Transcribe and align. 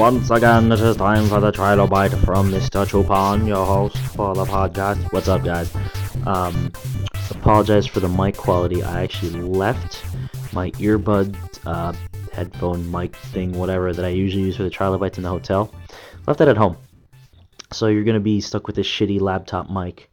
Once 0.00 0.30
again, 0.30 0.72
it 0.72 0.80
is 0.80 0.96
time 0.96 1.28
for 1.28 1.40
the 1.40 1.52
trilobite 1.52 2.18
from 2.24 2.50
Mr. 2.50 2.86
Chupan, 2.86 3.46
your 3.46 3.66
host 3.66 3.98
for 3.98 4.34
the 4.34 4.46
podcast. 4.46 4.96
What's 5.12 5.28
up, 5.28 5.44
guys? 5.44 5.70
Um, 6.26 6.72
apologize 7.30 7.86
for 7.86 8.00
the 8.00 8.08
mic 8.08 8.34
quality. 8.34 8.82
I 8.82 9.02
actually 9.02 9.42
left 9.42 10.02
my 10.54 10.70
earbud, 10.70 11.36
uh, 11.66 11.92
headphone 12.32 12.90
mic 12.90 13.14
thing, 13.14 13.52
whatever, 13.52 13.92
that 13.92 14.02
I 14.02 14.08
usually 14.08 14.44
use 14.44 14.56
for 14.56 14.62
the 14.62 14.70
trilobites 14.70 15.18
in 15.18 15.22
the 15.22 15.28
hotel. 15.28 15.70
Left 16.26 16.38
that 16.38 16.48
at 16.48 16.56
home. 16.56 16.78
So 17.70 17.88
you're 17.88 18.04
gonna 18.04 18.20
be 18.20 18.40
stuck 18.40 18.66
with 18.66 18.76
this 18.76 18.88
shitty 18.88 19.20
laptop 19.20 19.68
mic. 19.68 20.10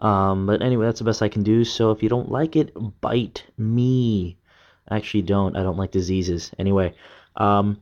Um, 0.00 0.46
but 0.46 0.62
anyway, 0.62 0.86
that's 0.86 0.98
the 0.98 1.04
best 1.04 1.22
I 1.22 1.28
can 1.28 1.44
do. 1.44 1.64
So 1.64 1.92
if 1.92 2.02
you 2.02 2.08
don't 2.08 2.28
like 2.28 2.56
it, 2.56 2.72
bite 3.00 3.44
me. 3.56 4.36
I 4.88 4.96
actually 4.96 5.22
don't. 5.22 5.56
I 5.56 5.62
don't 5.62 5.76
like 5.76 5.92
diseases. 5.92 6.50
Anyway, 6.58 6.96
um, 7.36 7.78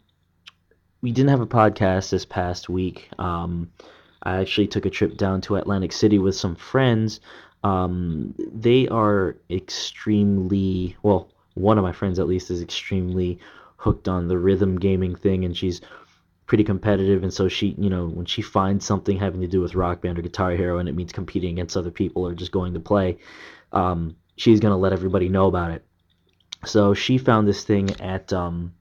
we 1.02 1.12
didn't 1.12 1.30
have 1.30 1.40
a 1.40 1.46
podcast 1.46 2.10
this 2.10 2.24
past 2.24 2.68
week. 2.68 3.08
Um, 3.18 3.70
I 4.22 4.40
actually 4.40 4.66
took 4.66 4.86
a 4.86 4.90
trip 4.90 5.16
down 5.16 5.40
to 5.42 5.56
Atlantic 5.56 5.92
City 5.92 6.18
with 6.18 6.34
some 6.34 6.56
friends. 6.56 7.20
Um, 7.62 8.34
they 8.38 8.88
are 8.88 9.36
extremely 9.50 10.96
well. 11.02 11.28
One 11.54 11.78
of 11.78 11.84
my 11.84 11.92
friends, 11.92 12.18
at 12.18 12.26
least, 12.26 12.50
is 12.50 12.60
extremely 12.60 13.38
hooked 13.76 14.08
on 14.08 14.28
the 14.28 14.38
rhythm 14.38 14.78
gaming 14.78 15.14
thing, 15.14 15.44
and 15.44 15.56
she's 15.56 15.80
pretty 16.46 16.64
competitive. 16.64 17.22
And 17.22 17.32
so 17.32 17.48
she, 17.48 17.74
you 17.78 17.90
know, 17.90 18.06
when 18.06 18.26
she 18.26 18.42
finds 18.42 18.84
something 18.84 19.18
having 19.18 19.40
to 19.40 19.46
do 19.46 19.60
with 19.60 19.74
Rock 19.74 20.00
Band 20.00 20.18
or 20.18 20.22
Guitar 20.22 20.52
Hero, 20.52 20.78
and 20.78 20.88
it 20.88 20.94
means 20.94 21.12
competing 21.12 21.52
against 21.52 21.76
other 21.76 21.90
people 21.90 22.26
or 22.26 22.34
just 22.34 22.52
going 22.52 22.74
to 22.74 22.80
play, 22.80 23.18
um, 23.72 24.16
she's 24.36 24.60
gonna 24.60 24.76
let 24.76 24.92
everybody 24.92 25.28
know 25.28 25.46
about 25.46 25.70
it. 25.70 25.84
So 26.64 26.94
she 26.94 27.18
found 27.18 27.46
this 27.46 27.64
thing 27.64 28.00
at 28.00 28.32
um, 28.32 28.72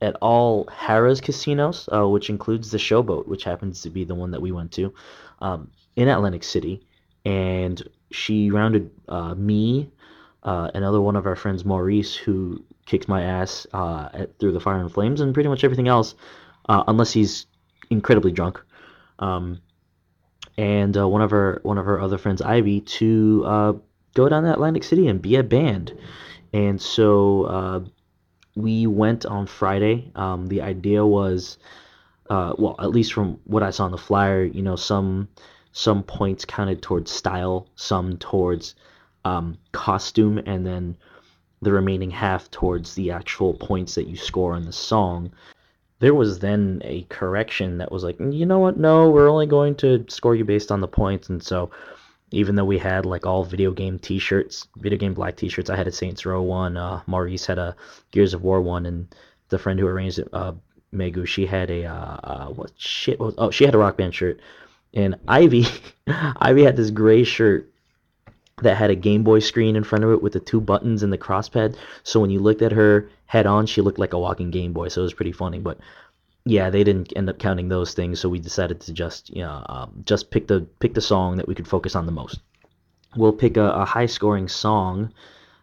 at 0.00 0.16
all 0.20 0.64
Harrah's 0.66 1.20
casinos, 1.20 1.88
uh, 1.92 2.08
which 2.08 2.30
includes 2.30 2.70
the 2.70 2.78
Showboat, 2.78 3.28
which 3.28 3.44
happens 3.44 3.82
to 3.82 3.90
be 3.90 4.04
the 4.04 4.14
one 4.14 4.30
that 4.30 4.40
we 4.40 4.52
went 4.52 4.72
to 4.72 4.94
um, 5.40 5.70
in 5.96 6.08
Atlantic 6.08 6.42
City. 6.42 6.86
And 7.24 7.82
she 8.10 8.50
rounded 8.50 8.90
uh, 9.08 9.34
me, 9.34 9.90
uh, 10.42 10.70
another 10.74 11.00
one 11.00 11.16
of 11.16 11.26
our 11.26 11.36
friends, 11.36 11.64
Maurice, 11.64 12.16
who 12.16 12.64
kicks 12.86 13.08
my 13.08 13.22
ass 13.22 13.66
uh, 13.72 14.08
at, 14.14 14.38
through 14.38 14.52
the 14.52 14.60
fire 14.60 14.80
and 14.80 14.92
flames, 14.92 15.20
and 15.20 15.34
pretty 15.34 15.48
much 15.48 15.64
everything 15.64 15.88
else, 15.88 16.14
uh, 16.68 16.82
unless 16.88 17.12
he's 17.12 17.46
incredibly 17.90 18.32
drunk. 18.32 18.60
Um, 19.18 19.60
and 20.56 20.96
uh, 20.96 21.06
one 21.06 21.20
of 21.20 21.30
her 21.30 21.60
one 21.62 21.76
of 21.78 21.84
her 21.84 22.00
other 22.00 22.16
friends, 22.16 22.40
Ivy, 22.40 22.80
to 22.80 23.82
go 24.14 24.28
down 24.28 24.42
to 24.44 24.52
Atlantic 24.52 24.82
City 24.84 25.08
and 25.08 25.20
be 25.20 25.36
a 25.36 25.42
band. 25.42 25.96
And 26.52 26.80
so 26.80 27.92
we 28.54 28.86
went 28.86 29.26
on 29.26 29.46
Friday. 29.46 30.10
Um, 30.14 30.46
the 30.46 30.62
idea 30.62 31.04
was, 31.04 31.58
uh, 32.28 32.54
well, 32.58 32.76
at 32.78 32.90
least 32.90 33.12
from 33.12 33.38
what 33.44 33.62
I 33.62 33.70
saw 33.70 33.84
on 33.84 33.90
the 33.90 33.98
flyer, 33.98 34.44
you 34.44 34.62
know, 34.62 34.76
some 34.76 35.28
some 35.72 36.02
points 36.02 36.44
counted 36.44 36.82
towards 36.82 37.10
style, 37.12 37.68
some 37.76 38.16
towards 38.18 38.74
um, 39.24 39.56
costume, 39.72 40.38
and 40.38 40.66
then 40.66 40.96
the 41.62 41.72
remaining 41.72 42.10
half 42.10 42.50
towards 42.50 42.94
the 42.94 43.12
actual 43.12 43.54
points 43.54 43.94
that 43.94 44.08
you 44.08 44.16
score 44.16 44.54
on 44.54 44.64
the 44.64 44.72
song. 44.72 45.30
There 46.00 46.14
was 46.14 46.38
then 46.38 46.80
a 46.84 47.02
correction 47.02 47.78
that 47.78 47.92
was 47.92 48.02
like, 48.02 48.18
you 48.18 48.46
know 48.46 48.58
what? 48.58 48.78
No, 48.78 49.10
we're 49.10 49.30
only 49.30 49.46
going 49.46 49.74
to 49.76 50.06
score 50.08 50.34
you 50.34 50.44
based 50.44 50.72
on 50.72 50.80
the 50.80 50.88
points, 50.88 51.28
and 51.28 51.42
so 51.42 51.70
even 52.30 52.54
though 52.54 52.64
we 52.64 52.78
had 52.78 53.06
like 53.06 53.26
all 53.26 53.44
video 53.44 53.72
game 53.72 53.98
T-shirts, 53.98 54.68
video 54.76 54.98
game 54.98 55.14
black 55.14 55.36
T-shirts. 55.36 55.70
I 55.70 55.76
had 55.76 55.88
a 55.88 55.92
Saints 55.92 56.24
Row 56.24 56.42
one. 56.42 56.76
Uh, 56.76 57.02
Maurice 57.06 57.46
had 57.46 57.58
a 57.58 57.76
Gears 58.10 58.34
of 58.34 58.42
War 58.42 58.60
one, 58.60 58.86
and 58.86 59.14
the 59.48 59.58
friend 59.58 59.78
who 59.78 59.86
arranged 59.86 60.20
it, 60.20 60.28
uh, 60.32 60.52
Megu, 60.92 61.26
she 61.26 61.46
had 61.46 61.70
a 61.70 61.84
uh, 61.84 62.16
uh 62.22 62.46
what 62.48 62.72
shit? 62.76 63.18
Was, 63.18 63.34
oh, 63.38 63.50
she 63.50 63.64
had 63.64 63.74
a 63.74 63.78
Rock 63.78 63.96
Band 63.96 64.14
shirt, 64.14 64.40
and 64.94 65.16
Ivy, 65.26 65.66
Ivy 66.06 66.64
had 66.64 66.76
this 66.76 66.90
gray 66.90 67.24
shirt 67.24 67.70
that 68.62 68.76
had 68.76 68.90
a 68.90 68.94
Game 68.94 69.22
Boy 69.22 69.38
screen 69.38 69.76
in 69.76 69.84
front 69.84 70.04
of 70.04 70.10
it 70.10 70.22
with 70.22 70.32
the 70.32 70.40
two 70.40 70.60
buttons 70.60 71.02
and 71.02 71.12
the 71.12 71.18
crosspad. 71.18 71.76
So 72.02 72.20
when 72.20 72.30
you 72.30 72.40
looked 72.40 72.62
at 72.62 72.72
her 72.72 73.08
head 73.26 73.46
on, 73.46 73.66
she 73.66 73.80
looked 73.80 73.98
like 73.98 74.12
a 74.12 74.18
walking 74.18 74.50
Game 74.50 74.72
Boy. 74.72 74.88
So 74.88 75.00
it 75.00 75.04
was 75.04 75.14
pretty 75.14 75.32
funny. 75.32 75.58
But 75.58 75.78
yeah, 76.44 76.70
they 76.70 76.84
didn't 76.84 77.12
end 77.16 77.28
up 77.28 77.38
counting 77.38 77.68
those 77.68 77.94
things, 77.94 78.20
so 78.20 78.28
we 78.28 78.38
decided 78.38 78.80
to 78.82 78.92
just 78.92 79.30
you 79.30 79.42
know 79.42 79.64
um, 79.68 80.02
just 80.04 80.30
pick 80.30 80.46
the 80.46 80.60
pick 80.78 80.94
the 80.94 81.00
song 81.00 81.36
that 81.36 81.46
we 81.46 81.54
could 81.54 81.68
focus 81.68 81.94
on 81.94 82.06
the 82.06 82.12
most. 82.12 82.40
We'll 83.16 83.32
pick 83.32 83.56
a, 83.56 83.70
a 83.70 83.84
high 83.84 84.06
scoring 84.06 84.48
song. 84.48 85.12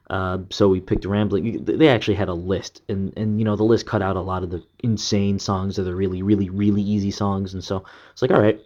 Uh, 0.09 0.39
so 0.49 0.69
we 0.69 0.79
picked 0.79 1.03
Rambling. 1.03 1.65
They 1.65 1.89
actually 1.89 2.15
had 2.15 2.29
a 2.29 2.33
list, 2.33 2.81
and 2.87 3.13
and 3.17 3.39
you 3.39 3.45
know 3.45 3.55
the 3.55 3.63
list 3.63 3.85
cut 3.85 4.01
out 4.01 4.15
a 4.15 4.21
lot 4.21 4.43
of 4.43 4.51
the 4.51 4.63
insane 4.79 5.39
songs 5.39 5.79
or 5.79 5.83
the 5.83 5.95
really 5.95 6.21
really 6.21 6.49
really 6.49 6.81
easy 6.81 7.11
songs, 7.11 7.53
and 7.53 7.63
so 7.63 7.83
it's 8.11 8.21
like 8.21 8.31
all 8.31 8.41
right. 8.41 8.61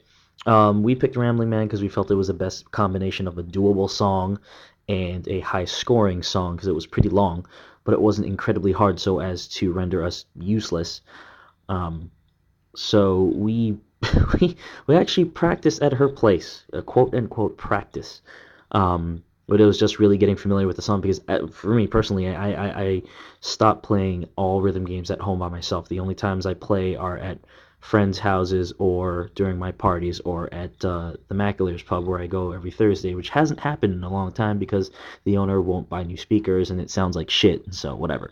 Um, 0.46 0.82
we 0.82 0.96
picked 0.96 1.16
Rambling 1.16 1.50
Man 1.50 1.68
because 1.68 1.82
we 1.82 1.90
felt 1.90 2.10
it 2.10 2.16
was 2.16 2.28
the 2.28 2.34
best 2.34 2.72
combination 2.72 3.28
of 3.28 3.38
a 3.38 3.44
doable 3.44 3.90
song 3.90 4.40
and 4.90 5.28
a 5.28 5.40
high 5.42 5.66
scoring 5.66 6.24
song 6.24 6.56
because 6.56 6.68
it 6.68 6.76
was 6.76 6.88
pretty 6.88 7.10
long, 7.10 7.46
but 7.84 7.94
it 7.94 8.02
wasn't 8.02 8.28
incredibly 8.28 8.72
hard 8.72 9.00
so 9.00 9.20
as 9.20 9.48
to 9.48 9.72
render 9.72 10.04
us 10.04 10.26
useless. 10.36 11.02
Um, 11.72 12.12
so 12.76 13.32
we 13.36 13.78
we 14.42 14.58
we 14.88 14.96
actually 14.96 15.26
practiced 15.26 15.82
at 15.82 15.94
her 15.94 16.10
place, 16.10 16.66
a 16.74 16.82
quote 16.82 17.16
unquote 17.16 17.58
practice. 17.58 18.22
Um, 18.72 19.24
but 19.48 19.60
it 19.60 19.66
was 19.66 19.80
just 19.80 20.00
really 20.00 20.18
getting 20.18 20.38
familiar 20.38 20.68
with 20.68 20.78
the 20.78 20.82
song 20.82 21.02
because 21.02 21.22
uh, 21.28 21.48
for 21.48 21.74
me 21.74 21.88
personally, 21.88 22.28
I, 22.28 22.52
I, 22.52 22.82
I 22.82 23.02
stopped 23.42 23.84
playing 23.84 24.30
all 24.38 24.62
rhythm 24.62 24.86
games 24.86 25.12
at 25.12 25.20
home 25.20 25.40
by 25.40 25.50
myself. 25.50 25.90
The 25.90 26.00
only 26.00 26.16
times 26.16 26.46
I 26.46 26.54
play 26.54 26.96
are 26.96 27.18
at 27.18 27.40
friends' 27.82 28.20
houses 28.20 28.72
or 28.78 29.30
during 29.36 29.58
my 29.58 29.72
parties 29.72 30.22
or 30.22 30.54
at 30.54 30.86
uh, 30.86 31.14
the 31.28 31.36
Maculators 31.36 31.86
pub 31.86 32.06
where 32.06 32.20
I 32.20 32.28
go 32.28 32.52
every 32.52 32.72
Thursday, 32.72 33.14
which 33.16 33.30
hasn't 33.30 33.60
happened 33.60 33.94
in 33.94 34.04
a 34.04 34.14
long 34.14 34.32
time 34.32 34.58
because 34.58 34.92
the 35.26 35.38
owner 35.38 35.60
won't 35.60 35.90
buy 35.90 36.04
new 36.04 36.18
speakers 36.18 36.70
and 36.72 36.80
it 36.80 36.90
sounds 36.90 37.16
like 37.16 37.30
shit. 37.30 37.74
So 37.74 37.96
whatever. 37.96 38.32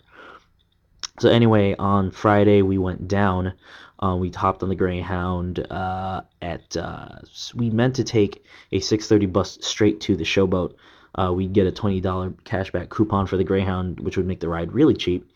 So 1.19 1.29
anyway, 1.29 1.75
on 1.77 2.11
Friday 2.11 2.61
we 2.61 2.77
went 2.77 3.09
down. 3.09 3.53
Uh, 4.01 4.15
we 4.15 4.29
hopped 4.29 4.63
on 4.63 4.69
the 4.69 4.75
Greyhound 4.75 5.59
uh, 5.69 6.21
at. 6.41 6.77
Uh, 6.77 7.19
we 7.53 7.69
meant 7.69 7.97
to 7.97 8.05
take 8.05 8.45
a 8.71 8.79
6:30 8.79 9.31
bus 9.31 9.57
straight 9.61 9.99
to 10.01 10.15
the 10.15 10.23
Showboat. 10.23 10.75
Uh, 11.13 11.33
we'd 11.35 11.51
get 11.51 11.67
a 11.67 11.71
$20 11.71 12.01
cashback 12.45 12.87
coupon 12.87 13.27
for 13.27 13.35
the 13.35 13.43
Greyhound, 13.43 13.99
which 13.99 14.15
would 14.15 14.27
make 14.27 14.39
the 14.39 14.47
ride 14.47 14.71
really 14.71 14.93
cheap. 14.93 15.29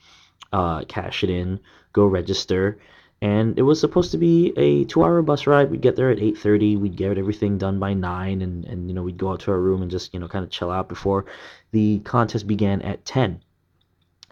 Uh, 0.53 0.85
cash 0.85 1.23
it 1.23 1.29
in, 1.29 1.59
go 1.91 2.05
register, 2.05 2.77
and 3.21 3.57
it 3.59 3.63
was 3.63 3.79
supposed 3.79 4.11
to 4.11 4.17
be 4.17 4.53
a 4.55 4.85
two-hour 4.85 5.21
bus 5.23 5.47
ride. 5.47 5.69
We'd 5.69 5.81
get 5.81 5.97
there 5.97 6.11
at 6.11 6.19
8:30. 6.19 6.77
We'd 6.77 6.95
get 6.95 7.17
everything 7.17 7.57
done 7.57 7.79
by 7.79 7.93
nine, 7.93 8.41
and 8.41 8.63
and 8.63 8.87
you 8.87 8.93
know 8.93 9.03
we'd 9.03 9.17
go 9.17 9.31
out 9.31 9.41
to 9.41 9.51
our 9.51 9.59
room 9.59 9.81
and 9.81 9.91
just 9.91 10.13
you 10.13 10.21
know 10.21 10.29
kind 10.29 10.45
of 10.45 10.51
chill 10.51 10.71
out 10.71 10.87
before 10.87 11.25
the 11.71 11.99
contest 12.05 12.47
began 12.47 12.81
at 12.83 13.03
10. 13.03 13.41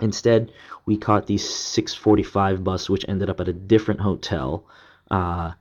Instead, 0.02 0.52
we 0.86 0.98
caught 0.98 1.28
the 1.28 1.38
6:45 1.38 2.64
bus, 2.64 2.90
which 2.90 3.06
ended 3.08 3.30
up 3.30 3.40
at 3.40 3.48
a 3.48 3.54
different 3.54 4.02
hotel 4.02 4.66
uh, 5.10 5.52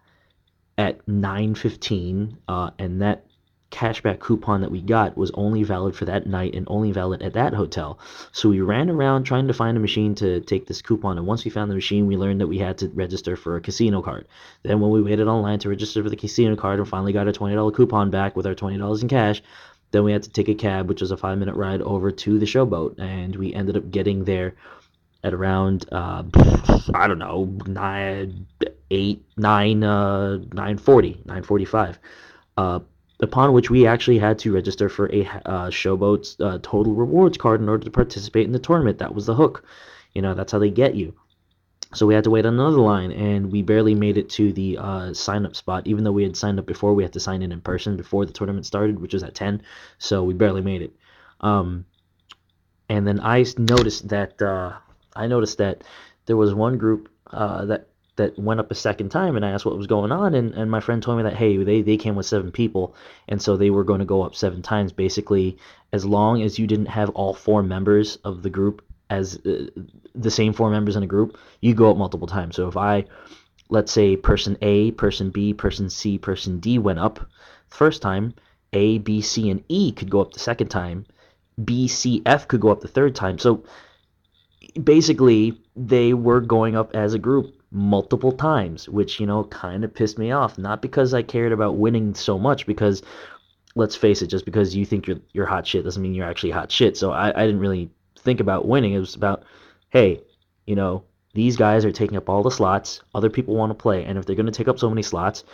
at 0.78 1.06
9:15, 1.06 2.36
uh, 2.48 2.70
and 2.78 3.02
that 3.02 3.26
cashback 3.70 4.18
coupon 4.18 4.60
that 4.62 4.70
we 4.70 4.80
got 4.80 5.16
was 5.16 5.30
only 5.34 5.62
valid 5.62 5.94
for 5.94 6.04
that 6.04 6.26
night 6.26 6.54
and 6.54 6.66
only 6.68 6.90
valid 6.90 7.22
at 7.22 7.34
that 7.34 7.54
hotel. 7.54 7.98
So 8.32 8.48
we 8.48 8.60
ran 8.60 8.90
around 8.90 9.24
trying 9.24 9.46
to 9.46 9.54
find 9.54 9.76
a 9.76 9.80
machine 9.80 10.14
to 10.16 10.40
take 10.40 10.66
this 10.66 10.82
coupon, 10.82 11.18
and 11.18 11.26
once 11.26 11.44
we 11.44 11.50
found 11.50 11.70
the 11.70 11.74
machine, 11.74 12.06
we 12.06 12.16
learned 12.16 12.40
that 12.40 12.48
we 12.48 12.58
had 12.58 12.78
to 12.78 12.88
register 12.88 13.36
for 13.36 13.56
a 13.56 13.60
casino 13.60 14.02
card. 14.02 14.26
Then, 14.62 14.80
when 14.80 14.90
we 14.90 15.02
waited 15.02 15.28
online 15.28 15.58
to 15.60 15.68
register 15.68 16.02
for 16.02 16.10
the 16.10 16.16
casino 16.16 16.56
card 16.56 16.78
and 16.78 16.88
finally 16.88 17.12
got 17.12 17.28
a 17.28 17.32
$20 17.32 17.74
coupon 17.74 18.10
back 18.10 18.36
with 18.36 18.46
our 18.46 18.54
$20 18.54 19.02
in 19.02 19.08
cash, 19.08 19.42
then 19.90 20.04
we 20.04 20.12
had 20.12 20.22
to 20.22 20.30
take 20.30 20.48
a 20.48 20.54
cab, 20.54 20.88
which 20.88 21.00
was 21.00 21.10
a 21.10 21.16
five 21.16 21.38
minute 21.38 21.54
ride 21.54 21.82
over 21.82 22.10
to 22.10 22.38
the 22.38 22.46
showboat, 22.46 22.98
and 22.98 23.34
we 23.36 23.52
ended 23.52 23.76
up 23.76 23.90
getting 23.90 24.24
there 24.24 24.54
at 25.22 25.34
around 25.34 25.86
uh, 25.92 26.22
I 26.94 27.06
don't 27.06 27.18
know 27.18 27.44
nine, 27.66 28.46
eight, 28.90 29.24
nine, 29.36 29.82
uh, 29.84 30.38
nine 30.52 30.78
forty, 30.78 31.20
nine 31.24 31.42
forty-five. 31.42 31.98
Uh, 32.56 32.80
upon 33.20 33.52
which 33.52 33.70
we 33.70 33.86
actually 33.86 34.18
had 34.18 34.38
to 34.38 34.52
register 34.52 34.88
for 34.88 35.12
a 35.12 35.26
uh, 35.26 35.70
showboat's 35.70 36.40
uh, 36.40 36.58
total 36.62 36.94
rewards 36.94 37.36
card 37.36 37.60
in 37.60 37.68
order 37.68 37.84
to 37.84 37.90
participate 37.90 38.46
in 38.46 38.52
the 38.52 38.58
tournament. 38.58 38.98
That 38.98 39.14
was 39.14 39.26
the 39.26 39.34
hook. 39.34 39.64
You 40.14 40.22
know, 40.22 40.34
that's 40.34 40.52
how 40.52 40.58
they 40.58 40.70
get 40.70 40.94
you. 40.94 41.14
So 41.92 42.06
we 42.06 42.14
had 42.14 42.24
to 42.24 42.30
wait 42.30 42.46
another 42.46 42.78
line, 42.78 43.10
and 43.10 43.50
we 43.50 43.62
barely 43.62 43.94
made 43.94 44.16
it 44.16 44.30
to 44.30 44.52
the 44.52 44.78
uh, 44.78 45.14
sign 45.14 45.44
up 45.44 45.56
spot. 45.56 45.86
Even 45.86 46.04
though 46.04 46.12
we 46.12 46.22
had 46.22 46.36
signed 46.36 46.60
up 46.60 46.66
before, 46.66 46.94
we 46.94 47.02
had 47.02 47.14
to 47.14 47.20
sign 47.20 47.42
in 47.42 47.50
in 47.50 47.60
person 47.60 47.96
before 47.96 48.24
the 48.24 48.32
tournament 48.32 48.64
started, 48.64 49.00
which 49.00 49.12
was 49.12 49.24
at 49.24 49.34
10. 49.34 49.62
So 49.98 50.22
we 50.22 50.34
barely 50.34 50.62
made 50.62 50.82
it. 50.82 50.94
Um, 51.40 51.86
and 52.88 53.06
then 53.06 53.20
I 53.20 53.44
noticed 53.58 54.08
that 54.08 54.40
uh, 54.40 54.74
I 55.16 55.26
noticed 55.26 55.58
that 55.58 55.82
there 56.26 56.36
was 56.36 56.54
one 56.54 56.78
group 56.78 57.08
uh, 57.28 57.64
that 57.66 57.88
that 58.16 58.38
went 58.38 58.60
up 58.60 58.70
a 58.70 58.74
second 58.74 59.08
time, 59.08 59.36
and 59.36 59.44
I 59.44 59.50
asked 59.50 59.64
what 59.64 59.78
was 59.78 59.86
going 59.86 60.12
on, 60.12 60.34
and, 60.34 60.52
and 60.52 60.70
my 60.70 60.80
friend 60.80 61.02
told 61.02 61.16
me 61.16 61.22
that 61.24 61.36
hey, 61.36 61.56
they 61.56 61.82
they 61.82 61.96
came 61.96 62.14
with 62.14 62.26
seven 62.26 62.52
people, 62.52 62.94
and 63.28 63.40
so 63.40 63.56
they 63.56 63.70
were 63.70 63.84
going 63.84 64.00
to 64.00 64.04
go 64.04 64.22
up 64.22 64.34
seven 64.34 64.62
times. 64.62 64.92
Basically, 64.92 65.58
as 65.92 66.04
long 66.04 66.42
as 66.42 66.58
you 66.58 66.66
didn't 66.66 66.86
have 66.86 67.10
all 67.10 67.34
four 67.34 67.62
members 67.62 68.16
of 68.16 68.42
the 68.42 68.50
group 68.50 68.82
as 69.10 69.36
uh, 69.44 69.66
the 70.14 70.30
same 70.30 70.52
four 70.54 70.70
members 70.70 70.96
in 70.96 71.02
a 71.02 71.06
group, 71.06 71.36
you 71.60 71.74
go 71.74 71.90
up 71.90 71.96
multiple 71.98 72.28
times. 72.28 72.56
So 72.56 72.68
if 72.68 72.76
I 72.76 73.04
let's 73.70 73.92
say 73.92 74.16
person 74.16 74.58
A, 74.60 74.90
person 74.92 75.30
B, 75.30 75.54
person 75.54 75.88
C, 75.88 76.18
person 76.18 76.58
D 76.58 76.78
went 76.78 76.98
up 76.98 77.18
the 77.70 77.76
first 77.76 78.02
time, 78.02 78.34
A, 78.72 78.98
B, 78.98 79.20
C, 79.20 79.48
and 79.48 79.64
E 79.68 79.92
could 79.92 80.10
go 80.10 80.20
up 80.20 80.32
the 80.32 80.40
second 80.40 80.68
time. 80.68 81.06
B, 81.64 81.88
C, 81.88 82.22
F 82.26 82.48
could 82.48 82.60
go 82.60 82.70
up 82.70 82.80
the 82.80 82.88
third 82.88 83.14
time. 83.14 83.38
So 83.38 83.64
basically, 84.82 85.60
they 85.76 86.12
were 86.14 86.40
going 86.40 86.76
up 86.76 86.94
as 86.94 87.14
a 87.14 87.18
group 87.18 87.54
multiple 87.70 88.32
times, 88.32 88.88
which, 88.88 89.20
you 89.20 89.26
know, 89.26 89.44
kind 89.44 89.84
of 89.84 89.94
pissed 89.94 90.18
me 90.18 90.32
off. 90.32 90.58
Not 90.58 90.82
because 90.82 91.14
I 91.14 91.22
cared 91.22 91.52
about 91.52 91.76
winning 91.76 92.14
so 92.14 92.38
much, 92.38 92.66
because 92.66 93.02
let's 93.76 93.94
face 93.94 94.22
it, 94.22 94.26
just 94.26 94.44
because 94.44 94.74
you 94.74 94.84
think 94.84 95.06
you're, 95.06 95.20
you're 95.32 95.46
hot 95.46 95.66
shit 95.66 95.84
doesn't 95.84 96.02
mean 96.02 96.14
you're 96.14 96.28
actually 96.28 96.50
hot 96.50 96.72
shit. 96.72 96.96
So 96.96 97.12
I, 97.12 97.28
I 97.28 97.46
didn't 97.46 97.60
really 97.60 97.90
think 98.20 98.40
about 98.40 98.66
winning. 98.66 98.92
It 98.92 98.98
was 98.98 99.14
about, 99.14 99.44
hey, 99.90 100.20
you 100.66 100.76
know, 100.76 101.04
these 101.34 101.56
guys 101.56 101.84
are 101.84 101.92
taking 101.92 102.16
up 102.16 102.28
all 102.28 102.42
the 102.42 102.50
slots. 102.50 103.02
Other 103.14 103.30
people 103.30 103.54
want 103.54 103.70
to 103.70 103.74
play. 103.74 104.04
And 104.04 104.18
if 104.18 104.26
they're 104.26 104.36
going 104.36 104.46
to 104.46 104.52
take 104.52 104.68
up 104.68 104.78
so 104.78 104.88
many 104.88 105.02
slots, 105.02 105.44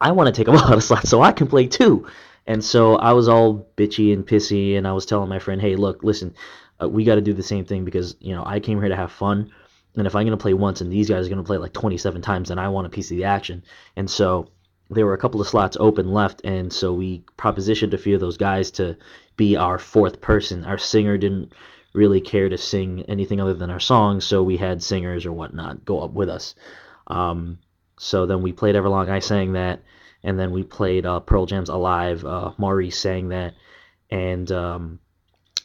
I 0.00 0.12
want 0.12 0.34
to 0.34 0.38
take 0.38 0.48
up 0.48 0.54
a 0.60 0.64
lot 0.64 0.76
of 0.76 0.84
slots 0.84 1.08
so 1.08 1.22
I 1.22 1.32
can 1.32 1.46
play 1.46 1.66
too. 1.66 2.06
And 2.46 2.64
so 2.64 2.96
I 2.96 3.12
was 3.12 3.28
all 3.28 3.68
bitchy 3.76 4.12
and 4.12 4.24
pissy, 4.24 4.76
and 4.76 4.86
I 4.86 4.92
was 4.92 5.04
telling 5.04 5.28
my 5.28 5.40
friend, 5.40 5.60
hey, 5.60 5.74
look, 5.74 6.04
listen, 6.04 6.34
uh, 6.80 6.88
we 6.88 7.04
got 7.04 7.16
to 7.16 7.20
do 7.20 7.32
the 7.32 7.42
same 7.42 7.64
thing 7.64 7.84
because, 7.84 8.16
you 8.20 8.34
know, 8.34 8.44
I 8.46 8.60
came 8.60 8.78
here 8.78 8.88
to 8.88 8.96
have 8.96 9.10
fun. 9.10 9.50
And 9.96 10.06
if 10.06 10.14
I'm 10.14 10.26
going 10.26 10.36
to 10.36 10.42
play 10.42 10.54
once 10.54 10.80
and 10.80 10.92
these 10.92 11.08
guys 11.08 11.26
are 11.26 11.28
going 11.28 11.42
to 11.42 11.46
play 11.46 11.56
like 11.56 11.72
27 11.72 12.22
times, 12.22 12.50
then 12.50 12.58
I 12.58 12.68
want 12.68 12.86
a 12.86 12.90
piece 12.90 13.10
of 13.10 13.16
the 13.16 13.24
action. 13.24 13.64
And 13.96 14.08
so 14.08 14.50
there 14.90 15.06
were 15.06 15.14
a 15.14 15.18
couple 15.18 15.40
of 15.40 15.48
slots 15.48 15.76
open 15.80 16.12
left. 16.12 16.42
And 16.44 16.72
so 16.72 16.92
we 16.92 17.24
propositioned 17.38 17.94
a 17.94 17.98
few 17.98 18.14
of 18.14 18.20
those 18.20 18.36
guys 18.36 18.70
to 18.72 18.96
be 19.36 19.56
our 19.56 19.78
fourth 19.78 20.20
person. 20.20 20.64
Our 20.64 20.78
singer 20.78 21.18
didn't 21.18 21.52
really 21.92 22.20
care 22.20 22.48
to 22.48 22.58
sing 22.58 23.02
anything 23.08 23.40
other 23.40 23.54
than 23.54 23.70
our 23.70 23.80
songs, 23.80 24.24
so 24.24 24.42
we 24.42 24.56
had 24.56 24.82
singers 24.82 25.26
or 25.26 25.32
whatnot 25.32 25.84
go 25.84 26.00
up 26.00 26.12
with 26.12 26.28
us. 26.28 26.54
Um, 27.06 27.58
so 27.98 28.26
then 28.26 28.42
we 28.42 28.52
played 28.52 28.74
Everlong. 28.74 29.08
I 29.08 29.20
sang 29.20 29.52
that, 29.54 29.82
and 30.22 30.38
then 30.38 30.50
we 30.52 30.62
played 30.62 31.06
uh, 31.06 31.20
Pearl 31.20 31.46
Jam's 31.46 31.70
Alive. 31.70 32.24
Uh, 32.24 32.52
Maurice 32.58 32.98
sang 32.98 33.28
that, 33.30 33.54
and 34.10 34.50
um, 34.52 35.00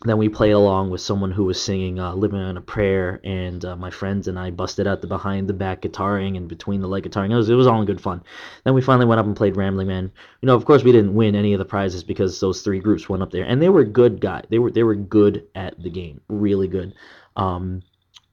then 0.03 0.17
we 0.17 0.29
played 0.29 0.51
along 0.51 0.89
with 0.89 0.99
someone 0.99 1.31
who 1.31 1.43
was 1.43 1.61
singing 1.61 1.99
uh, 1.99 2.13
"Living 2.15 2.39
on 2.39 2.57
a 2.57 2.61
Prayer," 2.61 3.19
and 3.23 3.63
uh, 3.63 3.75
my 3.75 3.91
friends 3.91 4.27
and 4.27 4.39
I 4.39 4.49
busted 4.49 4.87
out 4.87 5.01
the 5.01 5.07
behind 5.07 5.47
the 5.47 5.53
back 5.53 5.81
guitaring 5.81 6.37
and 6.37 6.47
between 6.47 6.81
the 6.81 6.87
leg 6.87 7.03
guitaring. 7.03 7.31
It 7.31 7.35
was 7.35 7.49
it 7.49 7.55
was 7.55 7.67
all 7.67 7.79
in 7.79 7.85
good 7.85 8.01
fun. 8.01 8.23
Then 8.63 8.73
we 8.73 8.81
finally 8.81 9.05
went 9.05 9.19
up 9.19 9.27
and 9.27 9.35
played 9.35 9.57
Rambling 9.57 9.87
Man. 9.87 10.11
You 10.41 10.47
know, 10.47 10.55
of 10.55 10.65
course, 10.65 10.83
we 10.83 10.91
didn't 10.91 11.13
win 11.13 11.35
any 11.35 11.53
of 11.53 11.59
the 11.59 11.65
prizes 11.65 12.03
because 12.03 12.39
those 12.39 12.61
three 12.61 12.79
groups 12.79 13.07
went 13.07 13.21
up 13.21 13.31
there, 13.31 13.45
and 13.45 13.61
they 13.61 13.69
were 13.69 13.83
good 13.83 14.19
guys. 14.19 14.45
They 14.49 14.59
were 14.59 14.71
they 14.71 14.83
were 14.83 14.95
good 14.95 15.47
at 15.53 15.81
the 15.81 15.91
game, 15.91 16.21
really 16.27 16.67
good. 16.67 16.93
Um, 17.35 17.83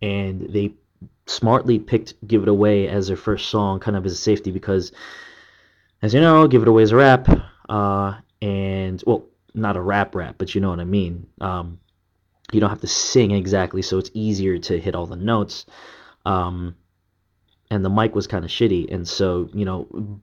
and 0.01 0.47
they 0.49 0.75
smartly 1.27 1.79
picked 1.79 2.15
"Give 2.27 2.43
It 2.43 2.49
Away" 2.49 2.89
as 2.89 3.09
their 3.09 3.17
first 3.17 3.51
song, 3.51 3.81
kind 3.81 3.97
of 3.97 4.07
as 4.07 4.13
a 4.13 4.17
safety 4.17 4.53
because, 4.53 4.93
as 6.01 6.15
you 6.15 6.21
know, 6.21 6.49
"Give 6.49 6.63
It 6.63 6.69
Away" 6.69 6.83
is 6.83 6.93
a 6.93 6.97
rap. 6.97 7.29
Uh, 7.69 8.15
and 8.41 9.03
well 9.07 9.27
not 9.61 9.77
a 9.77 9.81
rap 9.81 10.15
rap, 10.15 10.37
but 10.39 10.55
you 10.55 10.61
know 10.61 10.71
what 10.71 10.81
I 10.81 10.85
mean. 10.85 11.27
Um, 11.41 11.81
you 12.53 12.61
don't 12.61 12.71
have 12.71 12.81
to 12.81 12.87
sing 12.87 13.31
exactly, 13.31 13.83
so 13.83 13.99
it's 13.99 14.11
easier 14.15 14.59
to 14.59 14.81
hit 14.81 14.95
all 14.95 15.07
the 15.07 15.17
notes. 15.17 15.67
Um, 16.25 16.77
and 17.71 17.85
the 17.85 17.91
mic 17.91 18.15
was 18.15 18.27
kind 18.27 18.45
of 18.45 18.51
shitty, 18.51 18.93
and 18.93 19.07
so 19.07 19.49
you 19.53 19.65
know 19.65 20.21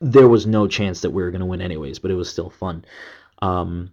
there 0.00 0.28
was 0.28 0.46
no 0.46 0.66
chance 0.66 1.02
that 1.02 1.10
we 1.10 1.22
were 1.22 1.30
going 1.30 1.40
to 1.40 1.46
win 1.46 1.60
anyways, 1.60 1.98
but 1.98 2.10
it 2.10 2.14
was 2.14 2.30
still 2.30 2.50
fun. 2.50 2.84
Um, 3.42 3.90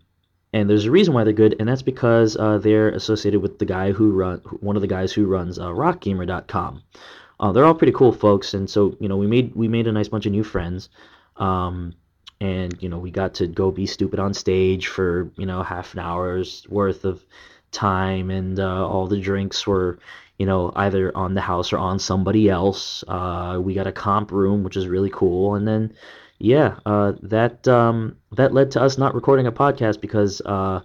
and 0.53 0.69
there's 0.69 0.85
a 0.85 0.91
reason 0.91 1.13
why 1.13 1.23
they're 1.23 1.33
good, 1.33 1.55
and 1.59 1.67
that's 1.67 1.81
because 1.81 2.37
uh, 2.37 2.59
they're 2.59 2.89
associated 2.89 3.41
with 3.41 3.59
the 3.59 3.65
guy 3.65 3.91
who 3.91 4.11
run 4.11 4.37
one 4.61 4.77
of 4.77 4.81
the 4.81 4.87
guys 4.87 5.11
who 5.11 5.25
runs 5.25 5.59
uh, 5.59 5.67
RockGamer.com. 5.67 6.83
Uh, 7.39 7.51
they're 7.51 7.65
all 7.65 7.73
pretty 7.73 7.91
cool 7.91 8.13
folks, 8.13 8.53
and 8.53 8.69
so 8.69 8.95
you 8.99 9.09
know 9.09 9.17
we 9.17 9.27
made 9.27 9.53
we 9.55 9.67
made 9.67 9.87
a 9.87 9.91
nice 9.91 10.07
bunch 10.07 10.25
of 10.25 10.31
new 10.31 10.43
friends. 10.43 10.89
Um, 11.35 11.93
and 12.41 12.75
you 12.81 12.89
know 12.89 12.97
we 12.97 13.11
got 13.11 13.35
to 13.35 13.47
go 13.47 13.71
be 13.71 13.85
stupid 13.85 14.19
on 14.19 14.33
stage 14.33 14.87
for 14.87 15.31
you 15.37 15.45
know 15.45 15.63
half 15.63 15.93
an 15.93 15.99
hour's 15.99 16.65
worth 16.69 17.05
of 17.05 17.23
time 17.71 18.29
and 18.29 18.59
uh, 18.59 18.87
all 18.87 19.07
the 19.07 19.19
drinks 19.19 19.65
were 19.65 19.99
you 20.37 20.45
know 20.45 20.71
either 20.75 21.15
on 21.15 21.33
the 21.33 21.41
house 21.41 21.73
or 21.73 21.77
on 21.77 21.99
somebody 21.99 22.49
else. 22.49 23.03
Uh, 23.07 23.59
we 23.61 23.73
got 23.73 23.87
a 23.87 23.91
comp 23.91 24.31
room 24.31 24.63
which 24.63 24.77
is 24.77 24.87
really 24.87 25.09
cool 25.09 25.55
and 25.55 25.67
then 25.67 25.93
yeah 26.39 26.77
uh, 26.85 27.13
that 27.21 27.67
um, 27.67 28.17
that 28.31 28.53
led 28.53 28.71
to 28.71 28.81
us 28.81 28.97
not 28.97 29.15
recording 29.15 29.47
a 29.47 29.51
podcast 29.51 30.01
because 30.01 30.41
uh, 30.45 30.81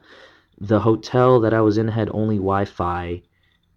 the 0.60 0.78
hotel 0.80 1.40
that 1.40 1.54
i 1.54 1.60
was 1.60 1.78
in 1.78 1.88
had 1.88 2.10
only 2.12 2.36
wi-fi 2.36 3.22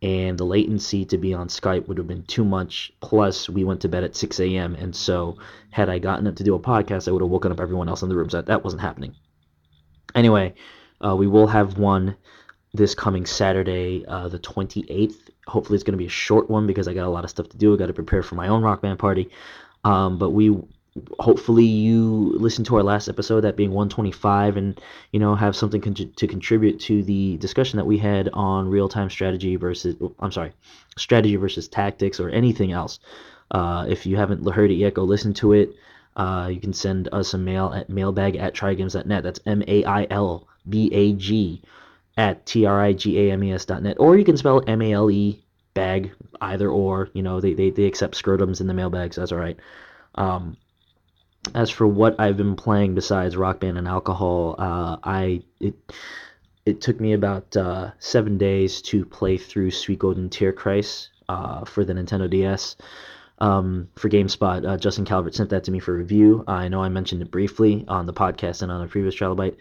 and 0.04 0.38
the 0.38 0.44
latency 0.44 1.06
to 1.06 1.18
be 1.18 1.34
on 1.34 1.48
Skype 1.48 1.88
would 1.88 1.98
have 1.98 2.08
been 2.08 2.24
too 2.24 2.44
much. 2.44 2.92
Plus, 3.00 3.50
we 3.50 3.64
went 3.64 3.80
to 3.82 3.88
bed 3.88 4.04
at 4.04 4.18
6 4.18 4.38
a.m. 4.42 4.76
And 4.76 4.94
so, 4.94 5.38
had 5.72 5.88
I 5.88 5.98
gotten 5.98 6.28
up 6.28 6.36
to 6.36 6.44
do 6.44 6.56
a 6.56 6.60
podcast, 6.60 7.08
I 7.08 7.12
would 7.12 7.22
have 7.22 7.32
woken 7.32 7.54
up 7.54 7.62
everyone 7.62 7.88
else 7.88 8.02
in 8.02 8.10
the 8.10 8.16
room. 8.16 8.30
So 8.30 8.42
that 8.42 8.64
wasn't 8.66 8.82
happening. 8.82 9.16
Anyway, 10.14 10.56
uh, 11.04 11.16
we 11.16 11.28
will 11.28 11.48
have 11.48 11.78
one 11.78 12.18
this 12.74 12.94
coming 12.94 13.26
Saturday, 13.26 14.06
uh, 14.06 14.28
the 14.28 14.40
28th. 14.40 15.30
Hopefully, 15.48 15.76
it's 15.76 15.84
going 15.84 15.94
to 15.94 15.98
be 15.98 16.08
a 16.08 16.10
short 16.10 16.50
one 16.50 16.68
because 16.68 16.90
I 16.90 16.94
got 16.94 17.08
a 17.08 17.10
lot 17.10 17.24
of 17.24 17.30
stuff 17.30 17.48
to 17.50 17.58
do. 17.58 17.74
I 17.74 17.78
got 17.78 17.88
to 17.88 17.94
prepare 17.94 18.24
for 18.24 18.36
my 18.36 18.50
own 18.50 18.62
rock 18.62 18.82
band 18.82 19.00
party. 19.00 19.30
Um, 19.86 20.18
but 20.18 20.32
we 20.32 20.58
hopefully 21.20 21.66
you 21.66 22.34
listen 22.38 22.64
to 22.64 22.76
our 22.76 22.84
last 22.84 23.08
episode 23.08 23.42
that 23.42 23.56
being 23.56 23.72
125 23.72 24.58
and 24.58 24.80
you 25.12 25.20
know 25.20 25.34
have 25.34 25.56
something 25.56 25.82
con- 25.82 25.94
to 25.94 26.28
contribute 26.28 26.80
to 26.80 27.02
the 27.04 27.38
discussion 27.38 27.78
that 27.78 27.86
we 27.86 27.98
had 27.98 28.30
on 28.34 28.70
real-time 28.70 29.10
strategy 29.10 29.56
versus 29.56 29.96
i'm 30.20 30.32
sorry 30.32 30.54
strategy 30.98 31.36
versus 31.36 31.68
tactics 31.68 32.20
or 32.20 32.30
anything 32.30 32.72
else. 32.72 33.00
Uh, 33.52 33.86
if 33.88 34.06
you 34.06 34.16
haven't 34.18 34.48
heard 34.50 34.70
it 34.72 34.76
yet 34.76 34.94
go 34.94 35.04
listen 35.04 35.34
to 35.34 35.54
it. 35.54 35.76
Uh, 36.16 36.48
you 36.52 36.60
can 36.60 36.74
send 36.74 37.10
us 37.12 37.34
a 37.34 37.38
mail 37.38 37.74
at 37.74 37.90
mailbag 37.90 38.36
at 38.36 38.54
trigames.net 38.54 39.24
that's 39.24 39.40
m-a-i-l-b-a-g 39.48 40.52
at 42.18 42.46
t-r-i-g-a-m-e-s 42.46 43.66
dot 43.66 43.82
net. 43.82 43.98
Or 44.00 44.16
you 44.16 44.24
can 44.24 44.38
spell 44.38 44.62
m-a-l-e 44.68 45.44
bag 45.74 46.12
either 46.40 46.70
or 46.70 47.10
you 47.14 47.24
know 47.24 47.42
they, 47.42 47.56
they, 47.56 47.72
they 47.72 47.86
accept 47.86 48.22
scrotums 48.22 48.62
in 48.62 48.68
the 48.68 48.76
mailbags 48.76 49.16
that's 49.16 49.32
all 49.32 49.40
right. 49.40 49.58
Um, 50.14 50.56
as 51.56 51.70
for 51.70 51.88
what 51.88 52.20
I've 52.20 52.38
been 52.38 52.56
playing 52.56 52.96
besides 52.96 53.36
Rock 53.36 53.60
Band 53.60 53.78
and 53.78 53.88
alcohol, 53.88 54.56
uh, 54.58 54.98
I 55.04 55.42
it 55.60 55.76
it 56.66 56.82
took 56.82 57.00
me 57.00 57.14
about 57.14 57.56
uh, 57.58 57.92
seven 58.00 58.38
days 58.38 58.82
to 58.84 59.06
play 59.06 59.38
through 59.38 59.72
Suikoden 59.72 60.30
Tierkreis 60.30 61.10
uh, 61.28 61.66
for 61.66 61.84
the 61.84 61.94
Nintendo 61.94 62.30
DS. 62.30 62.76
Um, 63.40 63.90
for 63.96 64.10
GameSpot, 64.10 64.66
uh, 64.66 64.78
Justin 64.78 65.04
Calvert 65.06 65.36
sent 65.36 65.50
that 65.50 65.66
to 65.66 65.72
me 65.72 65.80
for 65.80 65.94
review. 65.94 66.46
I 66.48 66.70
know 66.70 66.82
I 66.82 66.88
mentioned 66.90 67.22
it 67.22 67.32
briefly 67.32 67.84
on 67.88 68.06
the 68.06 68.14
podcast 68.14 68.62
and 68.62 68.72
on 68.72 68.82
a 68.82 68.88
previous 68.88 69.16
Trilobite. 69.16 69.58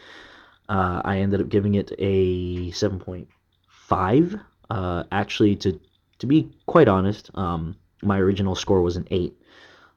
Uh, 0.69 1.03
I 1.05 1.19
ended 1.19 1.41
up 1.41 1.49
giving 1.49 1.75
it 1.75 1.91
a 1.99 2.71
7.5. 2.71 4.45
Uh, 4.71 5.05
actually, 5.11 5.57
to 5.57 5.81
to 6.19 6.27
be 6.27 6.53
quite 6.67 6.87
honest, 6.87 7.31
um, 7.35 7.77
my 8.01 8.19
original 8.19 8.55
score 8.55 8.81
was 8.81 8.97
an 8.97 9.09
8. 9.11 9.37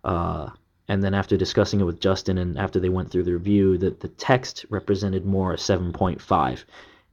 Uh, 0.03 0.49
and 0.87 1.03
then 1.03 1.13
after 1.13 1.37
discussing 1.37 1.79
it 1.79 1.85
with 1.85 1.99
Justin 1.99 2.37
and 2.37 2.57
after 2.57 2.79
they 2.79 2.89
went 2.89 3.11
through 3.11 3.23
the 3.23 3.33
review, 3.33 3.77
that 3.79 3.99
the 3.99 4.07
text 4.07 4.65
represented 4.69 5.25
more 5.25 5.53
a 5.53 5.57
7.5. 5.57 6.63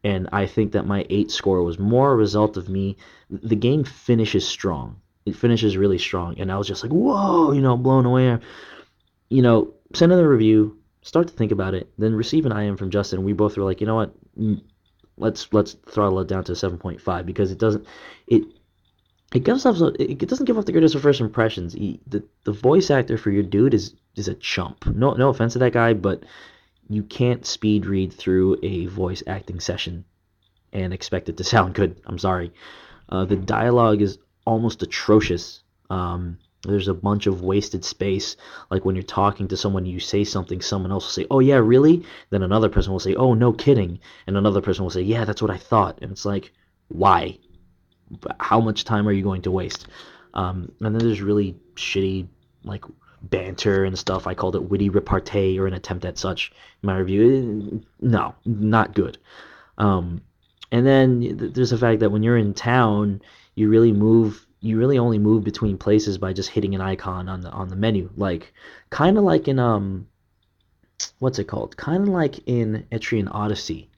And 0.05 0.29
I 0.33 0.47
think 0.47 0.73
that 0.73 0.87
my 0.87 1.07
8 1.09 1.31
score 1.31 1.63
was 1.63 1.79
more 1.79 2.13
a 2.13 2.17
result 2.17 2.57
of 2.57 2.69
me. 2.69 2.97
The 3.31 3.57
game 3.57 3.85
finishes 3.85 4.47
strong. 4.47 4.97
It 5.25 5.37
finishes 5.37 5.77
really 5.77 5.99
strong. 5.99 6.39
And 6.39 6.51
I 6.51 6.59
was 6.59 6.67
just 6.67 6.83
like, 6.83 6.93
whoa, 6.93 7.53
you 7.53 7.63
know, 7.63 7.77
blown 7.77 8.05
away. 8.05 8.39
You 9.29 9.43
know, 9.43 9.73
send 9.95 10.13
in 10.13 10.19
the 10.19 10.29
review, 10.29 10.77
start 11.03 11.29
to 11.29 11.35
think 11.35 11.53
about 11.53 11.75
it, 11.75 11.91
then 11.97 12.15
receive 12.15 12.45
an 12.47 12.57
IM 12.57 12.77
from 12.77 12.91
Justin. 12.91 13.25
We 13.25 13.33
both 13.33 13.57
were 13.57 13.65
like, 13.65 13.81
you 13.81 13.87
know 13.87 13.95
what? 13.95 14.13
Mm, 14.39 14.63
let's 15.17 15.53
let's 15.53 15.75
throttle 15.89 16.21
it 16.21 16.29
down 16.29 16.45
to 16.45 16.53
7.5 16.53 17.27
because 17.27 17.53
it 17.53 17.59
doesn't 17.59 17.87
it 18.27 18.43
it 19.35 19.45
gives 19.45 19.67
off 19.67 19.81
it 19.99 20.29
doesn't 20.29 20.47
give 20.47 20.59
off 20.59 20.67
the 20.67 20.73
greatest 20.73 20.95
of 20.95 21.03
first 21.03 21.21
impressions. 21.21 21.73
He, 21.73 22.01
the 22.07 22.25
the 22.45 22.53
voice 22.53 22.91
actor 22.91 23.17
for 23.19 23.31
your 23.31 23.43
dude 23.43 23.75
is 23.75 23.95
is 24.17 24.29
a 24.29 24.35
chump. 24.35 24.87
No 24.87 25.13
no 25.13 25.29
offense 25.29 25.55
to 25.55 25.59
that 25.61 25.73
guy, 25.73 25.95
but 25.95 26.25
you 26.89 27.03
can't 27.03 27.47
speed 27.47 27.87
read 27.87 28.13
through 28.13 28.59
a 28.63 28.87
voice 28.87 29.23
acting 29.27 29.61
session 29.61 30.05
and 30.73 30.93
expect 30.93 31.29
it 31.29 31.37
to 31.37 31.45
sound 31.45 31.75
good. 31.75 32.01
I'm 32.07 32.19
sorry. 32.19 32.53
Uh, 33.09 33.25
the 33.25 33.37
dialogue 33.37 34.03
is 34.03 34.19
almost 34.47 34.83
atrocious. 34.83 35.63
Um, 35.91 36.39
there's 36.65 36.89
a 36.89 36.95
bunch 36.95 37.27
of 37.27 37.43
wasted 37.43 37.85
space. 37.85 38.37
Like 38.71 38.85
when 38.85 38.95
you're 38.95 39.03
talking 39.03 39.49
to 39.49 39.57
someone, 39.57 39.85
you 39.85 40.01
say 40.01 40.25
something, 40.25 40.61
someone 40.61 40.93
else 40.93 41.05
will 41.05 41.23
say, 41.23 41.27
"Oh 41.31 41.41
yeah, 41.41 41.57
really?" 41.57 42.05
Then 42.31 42.43
another 42.43 42.69
person 42.69 42.93
will 42.93 43.01
say, 43.01 43.15
"Oh 43.15 43.35
no, 43.35 43.53
kidding," 43.53 44.01
and 44.27 44.37
another 44.37 44.61
person 44.61 44.85
will 44.85 44.91
say, 44.91 45.03
"Yeah, 45.03 45.25
that's 45.25 45.43
what 45.43 45.51
I 45.51 45.57
thought." 45.57 45.99
And 46.03 46.13
it's 46.13 46.25
like, 46.25 46.53
why? 46.89 47.39
How 48.41 48.61
much 48.61 48.85
time 48.85 49.09
are 49.09 49.13
you 49.13 49.23
going 49.23 49.43
to 49.43 49.51
waste? 49.51 49.87
Um, 50.35 50.73
and 50.81 50.95
then 50.95 51.07
there's 51.07 51.21
really 51.21 51.57
shitty 51.75 52.27
like 52.65 52.85
banter 53.23 53.85
and 53.85 53.99
stuff. 53.99 54.27
I 54.27 54.35
called 54.35 54.57
it 54.57 54.71
witty 54.71 54.89
repartee 54.89 55.59
or 55.59 55.67
an 55.67 55.75
attempt 55.75 56.05
at 56.05 56.19
such 56.19 56.53
in 56.83 56.87
my 56.87 56.99
review. 56.99 57.83
No, 58.01 58.35
not 58.45 58.95
good. 58.95 59.19
Um, 59.79 60.23
and 60.71 60.87
then 60.87 61.53
there's 61.55 61.71
the 61.71 61.79
fact 61.79 62.01
that 62.01 62.11
when 62.11 62.23
you're 62.23 62.37
in 62.37 62.55
town, 62.55 63.21
you 63.55 63.69
really 63.69 63.93
move 63.93 64.47
you 64.63 64.79
really 64.79 64.97
only 64.97 65.19
move 65.19 65.43
between 65.43 65.77
places 65.77 66.19
by 66.19 66.33
just 66.33 66.49
hitting 66.49 66.75
an 66.75 66.81
icon 66.81 67.29
on 67.29 67.41
the 67.41 67.51
on 67.51 67.69
the 67.69 67.77
menu, 67.77 68.09
like 68.17 68.55
kind 68.91 69.19
of 69.19 69.25
like 69.25 69.49
in 69.49 69.59
um, 69.59 70.07
what's 71.19 71.39
it 71.39 71.45
called? 71.45 71.77
Kind 71.77 72.05
of 72.05 72.09
like 72.09 72.39
in 72.47 72.87
Etrian 72.93 73.29
Odyssey, 73.33 73.91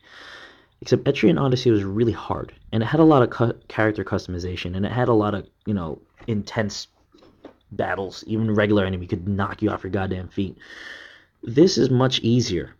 except 0.80 1.04
Etrian 1.04 1.40
Odyssey 1.40 1.70
was 1.70 1.84
really 1.84 2.12
hard 2.12 2.52
and 2.74 2.82
it 2.82 2.86
had 2.86 3.00
a 3.00 3.04
lot 3.04 3.22
of 3.22 3.30
cu- 3.30 3.58
character 3.68 4.04
customization 4.04 4.76
and 4.76 4.84
it 4.84 4.92
had 4.92 5.08
a 5.08 5.12
lot 5.14 5.34
of 5.34 5.48
you 5.64 5.72
know 5.72 6.02
intense 6.26 6.88
battles. 7.72 8.22
Even 8.26 8.54
regular 8.54 8.84
enemy 8.84 9.06
could 9.06 9.26
knock 9.26 9.62
you 9.62 9.70
off 9.70 9.82
your 9.82 9.90
goddamn 9.90 10.28
feet. 10.28 10.58
This 11.42 11.78
is 11.78 11.88
much 11.88 12.20
easier. 12.20 12.74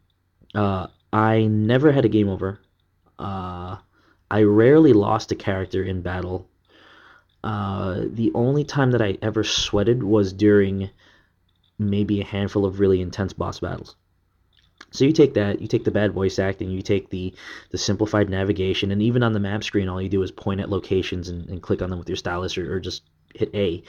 Uh, 0.54 0.88
I 1.12 1.46
never 1.46 1.92
had 1.92 2.04
a 2.04 2.08
game 2.08 2.28
over. 2.28 2.60
Uh, 3.18 3.76
I 4.30 4.42
rarely 4.42 4.92
lost 4.92 5.32
a 5.32 5.36
character 5.36 5.82
in 5.82 6.02
battle 6.02 6.48
uh, 7.44 8.04
the 8.06 8.32
only 8.34 8.64
time 8.64 8.90
that 8.92 9.02
I 9.02 9.18
ever 9.20 9.44
sweated 9.44 10.02
was 10.02 10.32
during 10.32 10.88
maybe 11.78 12.20
a 12.20 12.24
handful 12.24 12.64
of 12.64 12.80
really 12.80 13.02
intense 13.02 13.34
boss 13.34 13.60
battles. 13.60 13.96
So 14.90 15.04
you 15.04 15.12
take 15.12 15.34
that, 15.34 15.60
you 15.60 15.66
take 15.66 15.84
the 15.84 15.90
bad 15.90 16.12
voice 16.12 16.38
acting, 16.38 16.70
you 16.70 16.80
take 16.80 17.10
the 17.10 17.34
the 17.70 17.78
simplified 17.78 18.30
navigation, 18.30 18.92
and 18.92 19.02
even 19.02 19.22
on 19.22 19.32
the 19.32 19.40
map 19.40 19.64
screen, 19.64 19.88
all 19.88 20.00
you 20.00 20.08
do 20.08 20.22
is 20.22 20.30
point 20.30 20.60
at 20.60 20.70
locations 20.70 21.28
and, 21.28 21.48
and 21.48 21.62
click 21.62 21.82
on 21.82 21.90
them 21.90 21.98
with 21.98 22.08
your 22.08 22.16
stylus, 22.16 22.56
or, 22.56 22.74
or 22.74 22.80
just 22.80 23.02
hit 23.34 23.50
A, 23.54 23.82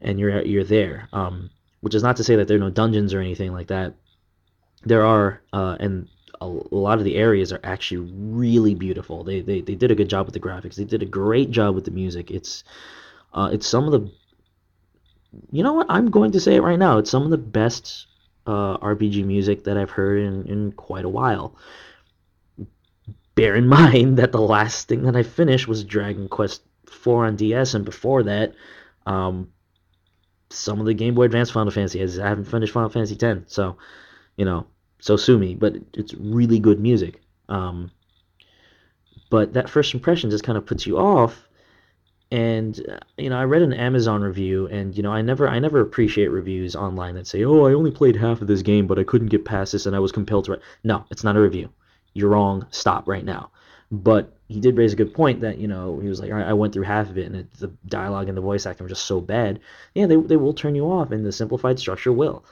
and 0.00 0.20
you're 0.20 0.42
you're 0.42 0.64
there. 0.64 1.08
Um, 1.12 1.50
which 1.80 1.94
is 1.94 2.02
not 2.02 2.16
to 2.16 2.24
say 2.24 2.36
that 2.36 2.48
there 2.48 2.56
are 2.56 2.60
no 2.60 2.70
dungeons 2.70 3.14
or 3.14 3.20
anything 3.20 3.52
like 3.52 3.68
that. 3.68 3.94
There 4.84 5.06
are, 5.06 5.40
uh, 5.52 5.76
and 5.80 6.08
a, 6.40 6.46
lot 6.46 6.98
of 6.98 7.04
the 7.04 7.16
areas 7.16 7.52
are 7.52 7.60
actually 7.62 8.10
really 8.12 8.74
beautiful. 8.74 9.24
They, 9.24 9.40
they 9.40 9.60
they 9.60 9.74
did 9.74 9.90
a 9.90 9.94
good 9.94 10.10
job 10.10 10.26
with 10.26 10.34
the 10.34 10.40
graphics. 10.40 10.74
They 10.74 10.84
did 10.84 11.02
a 11.02 11.06
great 11.06 11.50
job 11.50 11.74
with 11.74 11.84
the 11.84 11.90
music. 11.90 12.30
It's 12.30 12.64
uh, 13.32 13.50
it's 13.52 13.66
some 13.66 13.84
of 13.84 13.92
the 13.92 14.10
you 15.50 15.62
know 15.62 15.74
what 15.74 15.86
I'm 15.88 16.10
going 16.10 16.32
to 16.32 16.40
say 16.40 16.56
it 16.56 16.62
right 16.62 16.78
now. 16.78 16.98
It's 16.98 17.10
some 17.10 17.22
of 17.22 17.30
the 17.30 17.38
best 17.38 18.06
uh, 18.46 18.78
RPG 18.78 19.24
music 19.24 19.64
that 19.64 19.76
I've 19.76 19.90
heard 19.90 20.22
in, 20.22 20.46
in 20.46 20.72
quite 20.72 21.04
a 21.04 21.08
while. 21.08 21.56
Bear 23.34 23.54
in 23.54 23.68
mind 23.80 24.18
that 24.18 24.32
the 24.32 24.40
last 24.40 24.88
thing 24.88 25.02
that 25.02 25.16
I 25.16 25.22
finished 25.22 25.68
was 25.68 25.84
Dragon 25.84 26.28
Quest 26.28 26.62
IV 26.88 27.08
on 27.08 27.36
DS, 27.36 27.74
and 27.74 27.84
before 27.84 28.22
that, 28.24 28.54
um, 29.06 29.52
some 30.50 30.80
of 30.80 30.86
the 30.86 30.94
Game 30.94 31.14
Boy 31.14 31.24
Advance 31.24 31.50
Final 31.50 31.72
Fantasy. 31.72 32.02
I 32.02 32.28
haven't 32.28 32.44
finished 32.46 32.72
Final 32.72 32.88
Fantasy 32.88 33.18
X, 33.20 33.52
so 33.52 33.76
you 34.36 34.44
know 34.44 34.66
so 35.00 35.16
sue 35.16 35.38
me, 35.38 35.54
but 35.54 35.76
it's 35.94 36.14
really 36.14 36.58
good 36.58 36.80
music. 36.80 37.20
Um, 37.48 37.90
but 39.30 39.52
that 39.54 39.68
first 39.68 39.94
impression 39.94 40.30
just 40.30 40.44
kind 40.44 40.58
of 40.58 40.66
puts 40.66 40.86
you 40.86 40.98
off. 40.98 41.45
And 42.30 42.80
uh, 42.88 42.98
you 43.16 43.30
know, 43.30 43.38
I 43.38 43.44
read 43.44 43.62
an 43.62 43.72
Amazon 43.72 44.22
review, 44.22 44.66
and 44.66 44.96
you 44.96 45.02
know, 45.02 45.12
I 45.12 45.22
never, 45.22 45.48
I 45.48 45.58
never 45.60 45.80
appreciate 45.80 46.28
reviews 46.28 46.74
online 46.74 47.14
that 47.14 47.26
say, 47.26 47.44
"Oh, 47.44 47.66
I 47.66 47.72
only 47.72 47.92
played 47.92 48.16
half 48.16 48.40
of 48.40 48.48
this 48.48 48.62
game, 48.62 48.86
but 48.86 48.98
I 48.98 49.04
couldn't 49.04 49.28
get 49.28 49.44
past 49.44 49.72
this, 49.72 49.86
and 49.86 49.94
I 49.94 50.00
was 50.00 50.12
compelled 50.12 50.46
to." 50.46 50.52
Write. 50.52 50.62
No, 50.82 51.04
it's 51.10 51.22
not 51.22 51.36
a 51.36 51.40
review. 51.40 51.70
You're 52.14 52.30
wrong. 52.30 52.66
Stop 52.70 53.06
right 53.06 53.24
now. 53.24 53.50
But 53.92 54.36
he 54.48 54.58
did 54.58 54.76
raise 54.76 54.92
a 54.92 54.96
good 54.96 55.14
point 55.14 55.40
that 55.42 55.58
you 55.58 55.68
know 55.68 56.00
he 56.00 56.08
was 56.08 56.18
like, 56.18 56.32
I 56.32 56.52
went 56.52 56.72
through 56.72 56.82
half 56.82 57.08
of 57.08 57.16
it, 57.16 57.26
and 57.26 57.36
it, 57.36 57.52
the 57.54 57.70
dialogue 57.86 58.28
and 58.28 58.36
the 58.36 58.42
voice 58.42 58.66
acting 58.66 58.84
were 58.84 58.88
just 58.88 59.06
so 59.06 59.20
bad. 59.20 59.60
Yeah, 59.94 60.06
they 60.06 60.16
they 60.16 60.36
will 60.36 60.54
turn 60.54 60.74
you 60.74 60.90
off, 60.90 61.12
and 61.12 61.24
the 61.24 61.30
simplified 61.30 61.78
structure 61.78 62.12
will. 62.12 62.44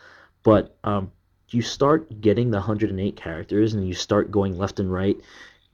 But 0.44 0.76
um, 0.84 1.10
you 1.50 1.62
start 1.62 2.20
getting 2.20 2.50
the 2.50 2.58
108 2.58 3.16
characters 3.16 3.74
and 3.74 3.86
you 3.86 3.94
start 3.94 4.30
going 4.30 4.58
left 4.58 4.80
and 4.80 4.92
right 4.92 5.16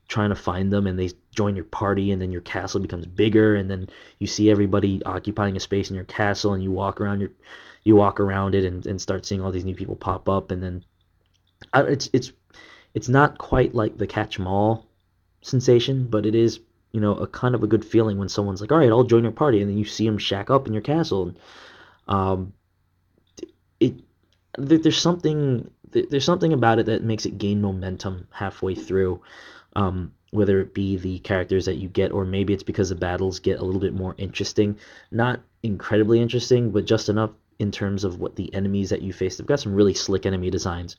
trying 0.07 0.29
to 0.29 0.35
find 0.35 0.71
them 0.71 0.87
and 0.87 0.99
they 0.99 1.09
join 1.35 1.55
your 1.55 1.65
party 1.65 2.11
and 2.11 2.21
then 2.21 2.31
your 2.31 2.41
castle 2.41 2.79
becomes 2.79 3.05
bigger 3.05 3.55
and 3.55 3.69
then 3.69 3.87
you 4.19 4.27
see 4.27 4.49
everybody 4.49 5.01
occupying 5.05 5.55
a 5.55 5.59
space 5.59 5.89
in 5.89 5.95
your 5.95 6.05
castle 6.05 6.53
and 6.53 6.63
you 6.63 6.71
walk 6.71 6.99
around 6.99 7.21
your 7.21 7.31
you 7.83 7.95
walk 7.95 8.19
around 8.19 8.53
it 8.53 8.65
and, 8.65 8.85
and 8.85 9.01
start 9.01 9.25
seeing 9.25 9.41
all 9.41 9.51
these 9.51 9.65
new 9.65 9.75
people 9.75 9.95
pop 9.95 10.27
up 10.27 10.51
and 10.51 10.61
then 10.61 10.83
uh, 11.73 11.85
it's 11.87 12.09
it's 12.13 12.31
it's 12.93 13.09
not 13.09 13.37
quite 13.37 13.73
like 13.73 13.97
the 13.97 14.07
catch 14.07 14.39
'em 14.39 14.47
all 14.47 14.85
sensation 15.41 16.07
but 16.07 16.25
it 16.25 16.35
is 16.35 16.59
you 16.91 16.99
know 16.99 17.15
a 17.15 17.27
kind 17.27 17.55
of 17.55 17.63
a 17.63 17.67
good 17.67 17.85
feeling 17.85 18.17
when 18.17 18.29
someone's 18.29 18.61
like 18.61 18.71
all 18.71 18.77
right 18.77 18.91
i'll 18.91 19.03
join 19.03 19.23
your 19.23 19.31
party 19.31 19.61
and 19.61 19.69
then 19.69 19.77
you 19.77 19.85
see 19.85 20.05
them 20.05 20.17
shack 20.17 20.49
up 20.49 20.67
in 20.67 20.73
your 20.73 20.81
castle 20.81 21.23
and 21.23 21.39
um 22.07 22.53
it 23.79 23.95
there's 24.57 24.97
something 24.97 25.71
there's 25.91 26.25
something 26.25 26.53
about 26.53 26.79
it 26.79 26.85
that 26.85 27.03
makes 27.03 27.25
it 27.25 27.37
gain 27.37 27.61
momentum 27.61 28.27
halfway 28.31 28.75
through. 28.75 29.21
Um, 29.75 30.13
whether 30.31 30.59
it 30.59 30.73
be 30.73 30.97
the 30.97 31.19
characters 31.19 31.65
that 31.65 31.75
you 31.75 31.87
get, 31.87 32.11
or 32.11 32.25
maybe 32.25 32.53
it's 32.53 32.63
because 32.63 32.89
the 32.89 32.95
battles 32.95 33.39
get 33.39 33.59
a 33.59 33.63
little 33.63 33.81
bit 33.81 33.93
more 33.93 34.15
interesting. 34.17 34.77
Not 35.11 35.41
incredibly 35.61 36.21
interesting, 36.21 36.71
but 36.71 36.85
just 36.85 37.09
enough 37.09 37.31
in 37.59 37.71
terms 37.71 38.03
of 38.03 38.19
what 38.19 38.35
the 38.35 38.53
enemies 38.53 38.89
that 38.89 39.01
you 39.01 39.13
face. 39.13 39.37
They've 39.37 39.45
got 39.45 39.59
some 39.59 39.75
really 39.75 39.93
slick 39.93 40.25
enemy 40.25 40.49
designs. 40.49 40.95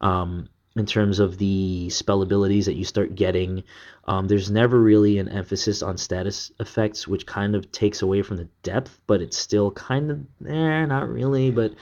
Um, 0.00 0.48
in 0.76 0.86
terms 0.86 1.20
of 1.20 1.38
the 1.38 1.88
spell 1.90 2.20
abilities 2.22 2.66
that 2.66 2.74
you 2.74 2.84
start 2.84 3.14
getting, 3.14 3.62
um, 4.06 4.26
there's 4.26 4.50
never 4.50 4.78
really 4.78 5.18
an 5.18 5.28
emphasis 5.28 5.82
on 5.82 5.96
status 5.96 6.50
effects, 6.58 7.06
which 7.06 7.26
kind 7.26 7.54
of 7.54 7.70
takes 7.70 8.02
away 8.02 8.22
from 8.22 8.36
the 8.36 8.48
depth, 8.62 8.98
but 9.06 9.22
it's 9.22 9.38
still 9.38 9.70
kind 9.70 10.10
of 10.10 10.20
there, 10.40 10.84
not 10.86 11.08
really. 11.08 11.52
But 11.52 11.74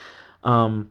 um, 0.44 0.90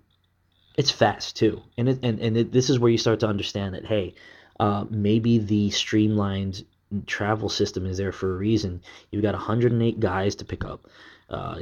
it's 0.76 0.90
fast 0.90 1.38
too, 1.38 1.62
and 1.78 1.90
it, 1.90 2.00
and 2.02 2.20
and 2.20 2.38
it, 2.38 2.52
this 2.52 2.70
is 2.72 2.80
where 2.80 2.92
you 2.92 2.98
start 2.98 3.20
to 3.20 3.28
understand 3.28 3.76
that 3.76 3.86
hey, 3.86 4.16
uh, 4.62 4.86
maybe 4.92 5.40
the 5.40 5.72
streamlined 5.72 6.64
travel 7.08 7.50
system 7.50 7.88
is 7.88 7.98
there 7.98 8.12
for 8.12 8.32
a 8.32 8.38
reason. 8.38 8.84
You've 9.10 9.24
got 9.24 9.34
108 9.34 10.00
guys 10.00 10.36
to 10.36 10.46
pick 10.46 10.64
up. 10.64 10.88
Uh, 11.28 11.62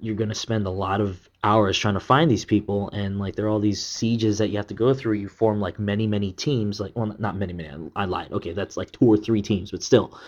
you're 0.00 0.16
going 0.16 0.30
to 0.30 0.34
spend 0.34 0.66
a 0.66 0.70
lot 0.70 1.00
of 1.00 1.28
hours 1.44 1.78
trying 1.78 1.94
to 1.94 2.00
find 2.00 2.28
these 2.28 2.44
people 2.44 2.90
and 2.90 3.20
like 3.20 3.36
there 3.36 3.46
are 3.46 3.50
all 3.50 3.60
these 3.60 3.84
sieges 3.84 4.38
that 4.38 4.48
you 4.48 4.56
have 4.56 4.66
to 4.66 4.74
go 4.74 4.92
through 4.92 5.12
you 5.12 5.28
form 5.28 5.60
like 5.60 5.78
many 5.78 6.06
many 6.06 6.32
teams 6.32 6.80
like 6.80 6.92
well 6.94 7.14
not 7.18 7.36
many 7.36 7.52
many 7.52 7.90
i 7.96 8.06
lied 8.06 8.32
okay 8.32 8.52
that's 8.52 8.78
like 8.78 8.90
two 8.92 9.04
or 9.04 9.18
three 9.18 9.42
teams 9.42 9.70
but 9.70 9.82
still 9.82 10.18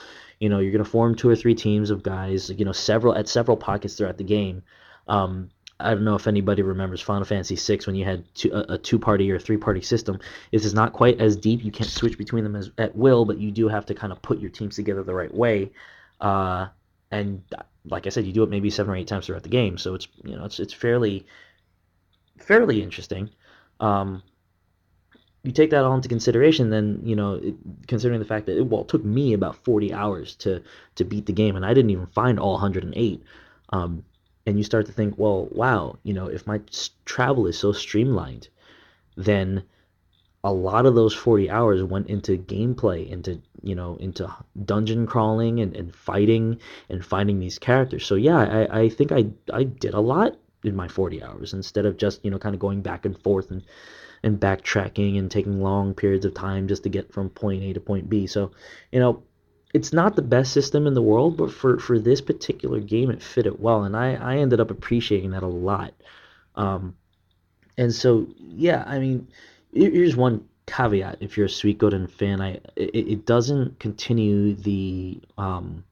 you 0.41 0.49
know 0.50 0.59
you're 0.59 0.73
going 0.73 0.85
to 0.85 0.91
form 0.91 1.14
two 1.14 1.29
or 1.29 1.37
three 1.37 1.55
teams 1.55 1.88
of 1.91 2.02
guys 2.02 2.50
you 2.50 2.67
know 2.67 2.73
several 2.73 3.14
at 3.14 3.29
several 3.29 3.57
pockets 3.57 3.95
throughout 3.95 4.19
the 4.19 4.25
game 4.25 4.62
um, 5.09 5.50
I 5.83 5.95
don't 5.95 6.05
know 6.05 6.15
if 6.15 6.27
anybody 6.27 6.62
remembers 6.62 7.01
Final 7.01 7.25
Fantasy 7.25 7.57
VI 7.57 7.83
when 7.87 7.97
you 7.97 8.05
had 8.05 8.25
two, 8.35 8.51
a, 8.53 8.75
a 8.75 8.79
two-party 8.79 9.31
or 9.31 9.39
three-party 9.39 9.83
system. 9.83 10.19
This 10.51 10.65
is 10.65 10.75
not 10.75 10.93
quite 10.93 11.21
as 11.21 11.37
deep. 11.37 11.65
You 11.65 11.73
can't 11.73 11.91
switch 11.91 12.17
between 12.17 12.45
them 12.45 12.57
as, 12.57 12.71
at 12.79 12.97
will, 12.97 13.25
but 13.25 13.39
you 13.39 13.51
do 13.51 13.69
have 13.69 13.87
to 13.87 13.95
kind 13.95 14.12
of 14.12 14.23
put 14.23 14.41
your 14.41 14.51
teams 14.51 14.77
together 14.77 15.03
the 15.03 15.15
right 15.15 15.33
way. 15.33 15.73
Uh, 16.21 16.69
and 17.11 17.43
like 17.85 18.07
I 18.07 18.11
said, 18.11 18.25
you 18.25 18.33
do 18.33 18.43
it 18.43 18.51
maybe 18.51 18.71
seven 18.71 18.93
or 18.93 18.97
eight 18.97 19.09
times 19.09 19.27
throughout 19.27 19.43
the 19.43 19.49
game, 19.49 19.79
so 19.79 19.95
it's 19.95 20.09
you 20.25 20.37
know 20.37 20.45
it's 20.45 20.61
it's 20.61 20.73
fairly 20.73 21.27
fairly 22.39 22.83
interesting. 22.83 23.31
Um, 23.81 24.23
you 25.43 25.53
take 25.53 25.71
that 25.71 25.85
all 25.85 25.95
into 25.95 26.09
consideration, 26.09 26.71
then 26.71 27.01
you 27.05 27.17
know, 27.17 27.35
it, 27.35 27.55
considering 27.89 28.21
the 28.21 28.27
fact 28.27 28.47
that 28.47 28.59
it, 28.59 28.67
well, 28.67 28.83
it 28.83 28.89
took 28.89 29.05
me 29.05 29.33
about 29.33 29.57
40 29.65 29.93
hours 29.93 30.37
to 30.37 30.62
to 30.97 31.05
beat 31.05 31.27
the 31.27 31.33
game, 31.33 31.57
and 31.57 31.67
I 31.67 31.75
didn't 31.75 31.91
even 31.91 32.07
find 32.07 32.39
all 32.39 32.53
108. 32.53 33.23
Um, 33.71 34.05
and 34.46 34.58
you 34.58 34.64
start 34.64 34.87
to 34.87 34.92
think, 34.92 35.14
well, 35.16 35.49
wow, 35.52 35.99
you 36.02 36.12
know, 36.12 36.26
if 36.26 36.46
my 36.46 36.61
travel 37.04 37.46
is 37.46 37.58
so 37.58 37.72
streamlined, 37.72 38.49
then 39.16 39.62
a 40.44 40.52
lot 40.52 40.87
of 40.87 40.94
those 40.94 41.14
40 41.14 41.50
hours 41.50 41.82
went 41.82 42.08
into 42.08 42.37
gameplay, 42.37 43.08
into, 43.08 43.40
you 43.62 43.75
know, 43.75 43.96
into 43.96 44.28
dungeon 44.64 45.06
crawling 45.06 45.61
and, 45.61 45.76
and 45.76 45.94
fighting 45.94 46.58
and 46.88 47.04
finding 47.04 47.38
these 47.38 47.58
characters. 47.58 48.04
So 48.04 48.16
yeah, 48.16 48.38
I, 48.38 48.80
I 48.80 48.88
think 48.88 49.12
I, 49.12 49.26
I 49.52 49.64
did 49.64 49.94
a 49.94 50.00
lot 50.00 50.37
in 50.64 50.75
my 50.75 50.88
40 50.88 51.22
hours 51.22 51.52
instead 51.52 51.87
of 51.87 51.96
just, 51.96 52.25
you 52.25 52.30
know, 52.30 52.38
kind 52.38 52.54
of 52.54 52.61
going 52.61 52.82
back 52.82 53.04
and 53.04 53.16
forth 53.22 53.52
and, 53.52 53.62
and 54.25 54.40
backtracking 54.40 55.18
and 55.18 55.30
taking 55.30 55.61
long 55.61 55.94
periods 55.94 56.25
of 56.25 56.34
time 56.34 56.66
just 56.66 56.82
to 56.84 56.88
get 56.88 57.12
from 57.12 57.30
point 57.30 57.62
A 57.62 57.72
to 57.75 57.80
point 57.80 58.08
B. 58.08 58.26
So, 58.26 58.50
you 58.90 58.99
know, 58.99 59.22
it's 59.73 59.93
not 59.93 60.17
the 60.17 60.23
best 60.23 60.52
system 60.52 60.87
in 60.87 60.95
the 60.95 61.02
world, 61.02 61.37
but 61.37 61.50
for, 61.50 61.79
for 61.79 61.99
this 61.99 62.21
particular 62.21 62.81
game, 62.81 63.11
it 63.11 63.23
fit 63.23 63.47
it 63.47 63.59
well, 63.59 63.85
and 63.85 63.97
I, 63.97 64.14
I 64.14 64.37
ended 64.37 64.61
up 64.61 64.71
appreciating 64.71 65.31
that 65.31 65.43
a 65.43 65.47
lot. 65.47 65.95
Um, 66.55 66.95
and 67.79 67.95
so, 67.95 68.26
yeah, 68.38 68.85
I 68.87 68.99
mean, 68.99 69.29
here's 69.73 70.14
one 70.14 70.47
caveat: 70.67 71.19
if 71.21 71.37
you're 71.37 71.47
a 71.47 71.50
Sweet 71.50 71.79
Suikoden 71.79 72.11
fan, 72.11 72.43
I 72.43 72.61
it, 72.76 72.95
it 72.95 73.26
doesn't 73.26 73.79
continue 73.79 74.55
the 74.55 75.21
um, 75.38 75.85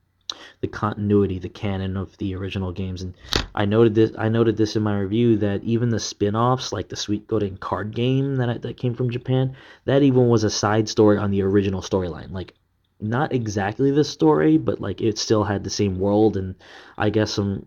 the 0.61 0.69
continuity, 0.69 1.39
the 1.39 1.49
canon 1.49 1.97
of 1.97 2.15
the 2.19 2.35
original 2.35 2.73
games, 2.73 3.01
and 3.01 3.15
I 3.55 3.65
noted 3.65 3.95
this. 3.95 4.13
I 4.19 4.29
noted 4.29 4.59
this 4.59 4.77
in 4.77 4.83
my 4.83 4.99
review 4.99 5.39
that 5.39 5.65
even 5.65 5.89
the 5.89 6.01
spin-offs, 6.01 6.71
like 6.71 6.91
the 6.91 6.97
Sweet 6.97 7.27
Suikoden 7.27 7.59
card 7.59 7.95
game 7.95 8.37
that 8.37 8.61
that 8.61 8.77
came 8.77 8.95
from 8.95 9.11
Japan, 9.11 9.57
that 9.87 10.03
even 10.03 10.29
was 10.29 10.45
a 10.45 10.51
side 10.51 10.91
story 10.91 11.17
on 11.17 11.31
the 11.31 11.41
original 11.43 11.81
storyline. 11.81 12.31
Like 12.31 12.53
not 13.03 13.33
exactly 13.33 13.91
the 13.91 14.05
story, 14.05 14.59
but 14.59 14.81
like 14.81 15.01
it 15.01 15.19
still 15.19 15.45
had 15.45 15.65
the 15.65 15.71
same 15.71 15.99
world 15.99 16.37
and 16.37 16.55
I 16.99 17.11
guess 17.11 17.33
some 17.33 17.67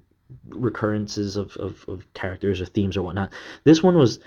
recurrences 0.49 1.35
of, 1.35 1.55
of, 1.57 1.85
of 1.87 2.13
characters 2.13 2.61
or 2.61 2.65
themes 2.65 2.97
or 2.97 3.03
whatnot. 3.03 3.31
This 3.63 3.83
one 3.83 3.97
was 3.97 4.19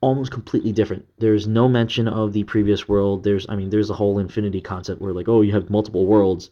almost 0.00 0.32
completely 0.32 0.72
different. 0.72 1.06
There's 1.18 1.46
no 1.46 1.68
mention 1.68 2.08
of 2.08 2.32
the 2.32 2.44
previous 2.44 2.88
world. 2.88 3.24
There's 3.24 3.46
I 3.48 3.56
mean 3.56 3.70
there's 3.70 3.90
a 3.90 3.94
whole 3.94 4.18
infinity 4.18 4.60
concept 4.60 5.00
where 5.00 5.12
like 5.12 5.28
oh 5.28 5.42
you 5.42 5.52
have 5.52 5.70
multiple 5.70 6.06
worlds, 6.06 6.50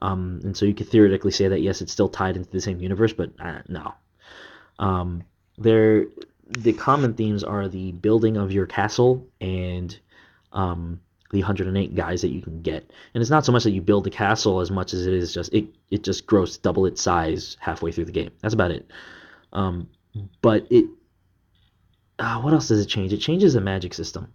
Um, 0.00 0.40
and 0.44 0.56
so 0.56 0.66
you 0.66 0.74
could 0.74 0.88
theoretically 0.88 1.30
say 1.30 1.48
that 1.48 1.60
yes, 1.62 1.80
it's 1.80 1.92
still 1.92 2.08
tied 2.08 2.36
into 2.36 2.50
the 2.50 2.60
same 2.60 2.80
universe, 2.80 3.12
but 3.12 3.30
uh, 3.40 3.62
no. 3.68 3.94
Um, 4.78 5.24
there, 5.56 6.06
the 6.48 6.72
common 6.72 7.14
themes 7.14 7.44
are 7.44 7.68
the 7.68 7.92
building 7.92 8.36
of 8.36 8.52
your 8.52 8.66
castle 8.66 9.26
and 9.40 9.98
um, 10.52 11.00
the 11.34 11.40
108 11.40 11.94
guys 11.94 12.22
that 12.22 12.28
you 12.28 12.40
can 12.40 12.62
get. 12.62 12.90
And 13.12 13.20
it's 13.20 13.30
not 13.30 13.44
so 13.44 13.52
much 13.52 13.64
that 13.64 13.72
you 13.72 13.82
build 13.82 14.04
the 14.04 14.10
castle 14.10 14.60
as 14.60 14.70
much 14.70 14.94
as 14.94 15.06
it 15.06 15.12
is 15.12 15.34
just 15.34 15.52
it 15.52 15.66
it 15.90 16.02
just 16.02 16.26
grows 16.26 16.56
double 16.56 16.86
its 16.86 17.02
size 17.02 17.56
halfway 17.60 17.92
through 17.92 18.06
the 18.06 18.12
game. 18.12 18.30
That's 18.40 18.54
about 18.54 18.70
it. 18.70 18.90
Um, 19.52 19.90
but 20.40 20.66
it 20.70 20.86
uh, 22.18 22.40
what 22.40 22.52
else 22.52 22.68
does 22.68 22.80
it 22.80 22.86
change? 22.86 23.12
It 23.12 23.18
changes 23.18 23.54
the 23.54 23.60
magic 23.60 23.92
system. 23.94 24.32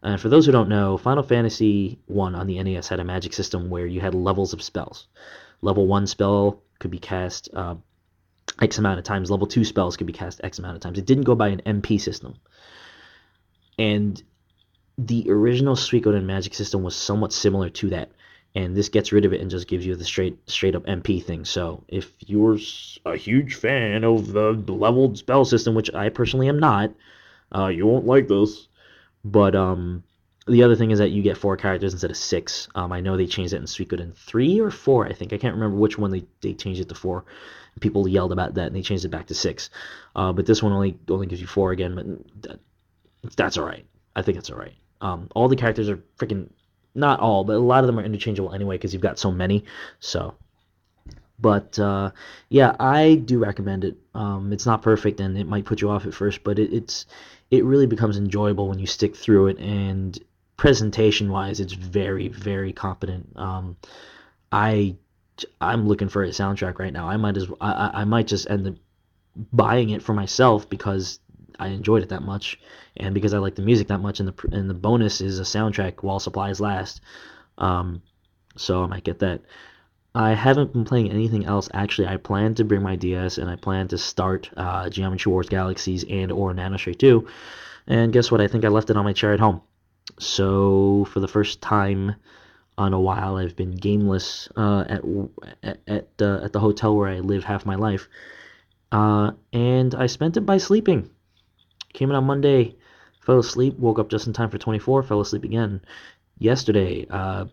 And 0.00 0.20
for 0.20 0.28
those 0.28 0.46
who 0.46 0.52
don't 0.52 0.68
know, 0.68 0.96
Final 0.96 1.24
Fantasy 1.24 1.98
1 2.06 2.36
on 2.36 2.46
the 2.46 2.62
NES 2.62 2.86
had 2.86 3.00
a 3.00 3.04
magic 3.04 3.32
system 3.32 3.68
where 3.68 3.86
you 3.86 4.00
had 4.00 4.14
levels 4.14 4.52
of 4.52 4.62
spells. 4.62 5.08
Level 5.60 5.88
1 5.88 6.06
spell 6.06 6.62
could 6.78 6.92
be 6.92 7.00
cast 7.00 7.48
uh, 7.52 7.74
X 8.62 8.78
amount 8.78 9.00
of 9.00 9.04
times. 9.04 9.28
Level 9.28 9.48
2 9.48 9.64
spells 9.64 9.96
could 9.96 10.06
be 10.06 10.12
cast 10.12 10.40
X 10.44 10.60
amount 10.60 10.76
of 10.76 10.82
times. 10.82 10.98
It 10.98 11.06
didn't 11.06 11.24
go 11.24 11.34
by 11.34 11.48
an 11.48 11.62
MP 11.66 12.00
system. 12.00 12.36
And 13.76 14.22
the 14.98 15.30
original 15.30 15.76
Suikoden 15.76 16.24
magic 16.24 16.54
system 16.54 16.82
was 16.82 16.96
somewhat 16.96 17.32
similar 17.32 17.70
to 17.70 17.90
that. 17.90 18.10
And 18.54 18.76
this 18.76 18.88
gets 18.88 19.12
rid 19.12 19.24
of 19.24 19.32
it 19.32 19.40
and 19.40 19.50
just 19.50 19.68
gives 19.68 19.86
you 19.86 19.94
the 19.94 20.04
straight 20.04 20.36
straight 20.50 20.74
up 20.74 20.84
MP 20.86 21.22
thing. 21.22 21.44
So 21.44 21.84
if 21.86 22.12
you're 22.18 22.58
a 23.04 23.16
huge 23.16 23.54
fan 23.54 24.04
of 24.04 24.32
the 24.32 24.52
leveled 24.66 25.18
spell 25.18 25.44
system, 25.44 25.74
which 25.74 25.94
I 25.94 26.08
personally 26.08 26.48
am 26.48 26.58
not, 26.58 26.92
uh, 27.54 27.68
you 27.68 27.86
won't 27.86 28.06
like 28.06 28.26
this. 28.26 28.66
But 29.24 29.54
um, 29.54 30.02
the 30.48 30.62
other 30.62 30.74
thing 30.74 30.90
is 30.90 30.98
that 30.98 31.10
you 31.10 31.22
get 31.22 31.36
four 31.36 31.56
characters 31.56 31.92
instead 31.92 32.10
of 32.10 32.16
six. 32.16 32.68
Um, 32.74 32.90
I 32.90 33.00
know 33.00 33.16
they 33.16 33.26
changed 33.26 33.52
it 33.52 33.58
in 33.58 33.64
Suikoden 33.64 34.14
three 34.16 34.60
or 34.60 34.70
four. 34.70 35.06
I 35.06 35.12
think 35.12 35.32
I 35.32 35.38
can't 35.38 35.54
remember 35.54 35.76
which 35.76 35.98
one 35.98 36.10
they, 36.10 36.24
they 36.40 36.54
changed 36.54 36.80
it 36.80 36.88
to 36.88 36.94
four. 36.94 37.26
People 37.80 38.08
yelled 38.08 38.32
about 38.32 38.54
that 38.54 38.68
and 38.68 38.74
they 38.74 38.82
changed 38.82 39.04
it 39.04 39.10
back 39.10 39.26
to 39.26 39.34
six. 39.34 39.70
Uh, 40.16 40.32
but 40.32 40.46
this 40.46 40.62
one 40.62 40.72
only 40.72 40.98
only 41.08 41.26
gives 41.26 41.40
you 41.40 41.46
four 41.46 41.70
again. 41.70 41.94
But 41.94 42.42
that, 42.42 42.60
that's 43.36 43.58
all 43.58 43.66
right. 43.66 43.86
I 44.16 44.22
think 44.22 44.38
it's 44.38 44.50
all 44.50 44.58
right. 44.58 44.74
Um, 45.00 45.28
all 45.34 45.48
the 45.48 45.56
characters 45.56 45.88
are 45.88 46.02
freaking 46.18 46.50
not 46.94 47.20
all, 47.20 47.44
but 47.44 47.56
a 47.56 47.58
lot 47.58 47.84
of 47.84 47.86
them 47.86 47.98
are 47.98 48.04
interchangeable 48.04 48.52
anyway 48.52 48.76
because 48.76 48.92
you've 48.92 49.02
got 49.02 49.18
so 49.18 49.30
many. 49.30 49.64
So, 50.00 50.34
but 51.38 51.78
uh, 51.78 52.10
yeah, 52.48 52.74
I 52.78 53.14
do 53.14 53.38
recommend 53.38 53.84
it. 53.84 53.96
Um, 54.14 54.52
it's 54.52 54.66
not 54.66 54.82
perfect 54.82 55.20
and 55.20 55.38
it 55.38 55.46
might 55.46 55.64
put 55.64 55.80
you 55.80 55.90
off 55.90 56.06
at 56.06 56.14
first, 56.14 56.42
but 56.42 56.58
it, 56.58 56.72
it's 56.72 57.06
it 57.50 57.64
really 57.64 57.86
becomes 57.86 58.18
enjoyable 58.18 58.68
when 58.68 58.78
you 58.78 58.86
stick 58.86 59.16
through 59.16 59.48
it. 59.48 59.58
And 59.58 60.18
presentation 60.56 61.30
wise, 61.30 61.60
it's 61.60 61.72
very 61.72 62.28
very 62.28 62.72
competent. 62.72 63.32
Um, 63.36 63.76
I 64.50 64.96
I'm 65.60 65.86
looking 65.86 66.08
for 66.08 66.24
a 66.24 66.28
soundtrack 66.28 66.78
right 66.78 66.92
now. 66.92 67.08
I 67.08 67.16
might 67.16 67.36
as 67.36 67.46
I, 67.60 67.90
I 67.94 68.04
might 68.04 68.26
just 68.26 68.50
end 68.50 68.66
up 68.66 68.74
buying 69.52 69.90
it 69.90 70.02
for 70.02 70.14
myself 70.14 70.68
because 70.68 71.20
I 71.58 71.68
enjoyed 71.68 72.02
it 72.02 72.10
that 72.10 72.22
much, 72.22 72.58
and 72.96 73.14
because 73.14 73.34
I 73.34 73.38
like 73.38 73.54
the 73.54 73.62
music 73.62 73.88
that 73.88 73.98
much, 73.98 74.20
and 74.20 74.28
the 74.28 74.56
and 74.56 74.68
the 74.68 74.74
bonus 74.74 75.20
is 75.20 75.38
a 75.38 75.42
soundtrack 75.42 76.02
while 76.02 76.20
supplies 76.20 76.60
last. 76.60 77.00
Um, 77.58 78.02
so 78.56 78.82
I 78.82 78.86
might 78.86 79.04
get 79.04 79.20
that. 79.20 79.42
I 80.14 80.34
haven't 80.34 80.72
been 80.72 80.84
playing 80.84 81.10
anything 81.10 81.44
else. 81.44 81.68
Actually, 81.72 82.08
I 82.08 82.16
plan 82.16 82.54
to 82.54 82.64
bring 82.64 82.82
my 82.82 82.96
DS 82.96 83.38
and 83.38 83.48
I 83.48 83.56
plan 83.56 83.88
to 83.88 83.98
start 83.98 84.50
uh, 84.56 84.88
Geometry 84.88 85.30
Wars 85.30 85.48
Galaxies 85.48 86.04
and 86.08 86.32
or 86.32 86.52
Nanostray 86.52 86.98
2. 86.98 87.28
And 87.86 88.12
guess 88.12 88.30
what? 88.30 88.40
I 88.40 88.48
think 88.48 88.64
I 88.64 88.68
left 88.68 88.90
it 88.90 88.96
on 88.96 89.04
my 89.04 89.12
chair 89.12 89.32
at 89.32 89.40
home. 89.40 89.60
So 90.18 91.06
for 91.12 91.20
the 91.20 91.28
first 91.28 91.60
time 91.60 92.16
on 92.76 92.92
a 92.92 93.00
while, 93.00 93.36
I've 93.36 93.56
been 93.56 93.72
gameless 93.72 94.48
uh, 94.56 94.84
at 94.88 95.02
at 95.62 95.80
at, 95.86 96.08
uh, 96.20 96.40
at 96.42 96.52
the 96.52 96.60
hotel 96.60 96.96
where 96.96 97.08
I 97.08 97.20
live 97.20 97.44
half 97.44 97.66
my 97.66 97.74
life, 97.74 98.08
uh, 98.90 99.32
and 99.52 99.94
I 99.94 100.06
spent 100.06 100.36
it 100.36 100.42
by 100.42 100.58
sleeping. 100.58 101.10
Came 101.92 102.10
in 102.10 102.16
on 102.16 102.24
Monday, 102.24 102.76
fell 103.20 103.38
asleep, 103.38 103.78
woke 103.78 103.98
up 103.98 104.10
just 104.10 104.26
in 104.26 104.32
time 104.32 104.50
for 104.50 104.58
24, 104.58 105.02
fell 105.02 105.20
asleep 105.20 105.44
again. 105.44 105.80
Yesterday, 106.38 107.06
uh, 107.10 107.46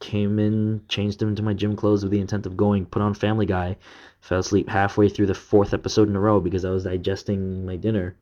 came 0.00 0.38
in, 0.38 0.82
changed 0.88 1.22
into 1.22 1.42
my 1.42 1.52
gym 1.52 1.76
clothes 1.76 2.02
with 2.02 2.10
the 2.10 2.20
intent 2.20 2.46
of 2.46 2.56
going, 2.56 2.86
put 2.86 3.02
on 3.02 3.14
Family 3.14 3.46
Guy, 3.46 3.76
fell 4.20 4.40
asleep 4.40 4.68
halfway 4.68 5.08
through 5.08 5.26
the 5.26 5.34
fourth 5.34 5.72
episode 5.72 6.08
in 6.08 6.16
a 6.16 6.20
row 6.20 6.40
because 6.40 6.64
I 6.64 6.70
was 6.70 6.84
digesting 6.84 7.66
my 7.66 7.76
dinner, 7.76 8.16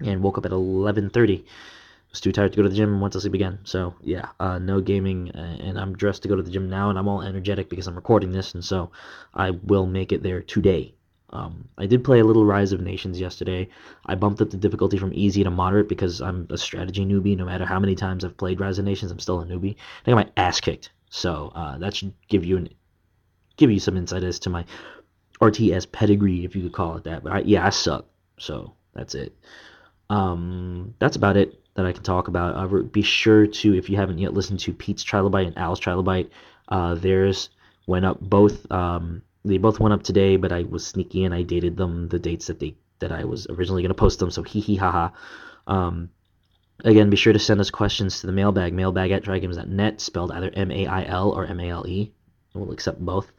and 0.00 0.22
woke 0.22 0.38
up 0.38 0.46
at 0.46 0.52
11:30. 0.52 1.44
Was 2.10 2.20
too 2.20 2.32
tired 2.32 2.52
to 2.52 2.56
go 2.56 2.62
to 2.64 2.68
the 2.68 2.74
gym 2.74 2.92
and 2.92 3.00
went 3.00 3.12
to 3.12 3.20
sleep 3.20 3.34
again. 3.34 3.60
So 3.64 3.94
yeah, 4.02 4.30
uh, 4.40 4.58
no 4.58 4.80
gaming, 4.80 5.30
uh, 5.30 5.56
and 5.60 5.78
I'm 5.78 5.96
dressed 5.96 6.22
to 6.22 6.28
go 6.28 6.36
to 6.36 6.42
the 6.42 6.50
gym 6.50 6.68
now, 6.68 6.90
and 6.90 6.98
I'm 6.98 7.06
all 7.06 7.22
energetic 7.22 7.68
because 7.68 7.86
I'm 7.86 7.94
recording 7.94 8.32
this, 8.32 8.54
and 8.54 8.64
so 8.64 8.90
I 9.32 9.50
will 9.50 9.86
make 9.86 10.10
it 10.12 10.22
there 10.22 10.42
today. 10.42 10.94
Um, 11.32 11.68
I 11.78 11.86
did 11.86 12.04
play 12.04 12.20
a 12.20 12.24
little 12.24 12.44
Rise 12.44 12.72
of 12.72 12.80
Nations 12.80 13.20
yesterday. 13.20 13.68
I 14.06 14.14
bumped 14.16 14.40
up 14.40 14.50
the 14.50 14.56
difficulty 14.56 14.98
from 14.98 15.12
easy 15.14 15.44
to 15.44 15.50
moderate 15.50 15.88
because 15.88 16.20
I'm 16.20 16.46
a 16.50 16.58
strategy 16.58 17.04
newbie. 17.04 17.36
No 17.36 17.44
matter 17.44 17.64
how 17.64 17.78
many 17.78 17.94
times 17.94 18.24
I've 18.24 18.36
played 18.36 18.60
Rise 18.60 18.78
of 18.78 18.84
Nations, 18.84 19.12
I'm 19.12 19.20
still 19.20 19.40
a 19.40 19.46
newbie. 19.46 19.76
I 20.06 20.10
got 20.10 20.16
my 20.16 20.30
ass 20.36 20.60
kicked, 20.60 20.90
so 21.08 21.52
uh, 21.54 21.78
that 21.78 21.94
should 21.94 22.12
give 22.28 22.44
you 22.44 22.56
an 22.56 22.68
give 23.56 23.70
you 23.70 23.78
some 23.78 23.96
insight 23.96 24.24
as 24.24 24.38
to 24.40 24.50
my 24.50 24.64
RTS 25.40 25.92
pedigree, 25.92 26.44
if 26.44 26.56
you 26.56 26.62
could 26.62 26.72
call 26.72 26.96
it 26.96 27.04
that. 27.04 27.22
But 27.22 27.32
I, 27.32 27.38
yeah, 27.40 27.64
I 27.64 27.70
suck. 27.70 28.06
So 28.38 28.74
that's 28.94 29.14
it. 29.14 29.36
Um, 30.08 30.94
that's 30.98 31.16
about 31.16 31.36
it 31.36 31.60
that 31.74 31.86
I 31.86 31.92
can 31.92 32.02
talk 32.02 32.28
about. 32.28 32.56
Uh, 32.56 32.82
be 32.82 33.02
sure 33.02 33.46
to, 33.46 33.76
if 33.76 33.88
you 33.88 33.96
haven't 33.96 34.18
yet 34.18 34.34
listened 34.34 34.60
to 34.60 34.72
Pete's 34.72 35.04
Trilobite 35.04 35.46
and 35.46 35.58
Al's 35.58 35.80
Trilobite, 35.80 36.30
uh, 36.68 36.94
theirs 36.94 37.50
went 37.86 38.04
up 38.04 38.20
both. 38.20 38.70
Um, 38.72 39.22
they 39.44 39.58
both 39.58 39.80
went 39.80 39.94
up 39.94 40.02
today, 40.02 40.36
but 40.36 40.52
I 40.52 40.62
was 40.64 40.86
sneaky 40.86 41.24
and 41.24 41.34
I 41.34 41.42
dated 41.42 41.76
them 41.76 42.08
the 42.08 42.18
dates 42.18 42.48
that 42.48 42.58
they 42.60 42.76
that 42.98 43.12
I 43.12 43.24
was 43.24 43.46
originally 43.48 43.82
going 43.82 43.90
to 43.90 43.94
post 43.94 44.18
them. 44.18 44.30
So 44.30 44.42
hee 44.42 44.60
hee 44.60 44.76
ha 44.76 44.90
ha. 44.90 45.12
Um, 45.66 46.10
again, 46.84 47.10
be 47.10 47.16
sure 47.16 47.32
to 47.32 47.38
send 47.38 47.60
us 47.60 47.70
questions 47.70 48.20
to 48.20 48.26
the 48.26 48.32
mailbag, 48.32 48.74
mailbag 48.74 49.10
at 49.10 49.24
trigames.net, 49.24 50.00
spelled 50.00 50.32
either 50.32 50.50
M 50.52 50.70
A 50.70 50.86
I 50.86 51.04
L 51.04 51.30
or 51.30 51.46
M 51.46 51.60
A 51.60 51.70
L 51.70 51.86
E. 51.86 52.12
We'll 52.54 52.72
accept 52.72 53.00
both. 53.00 53.30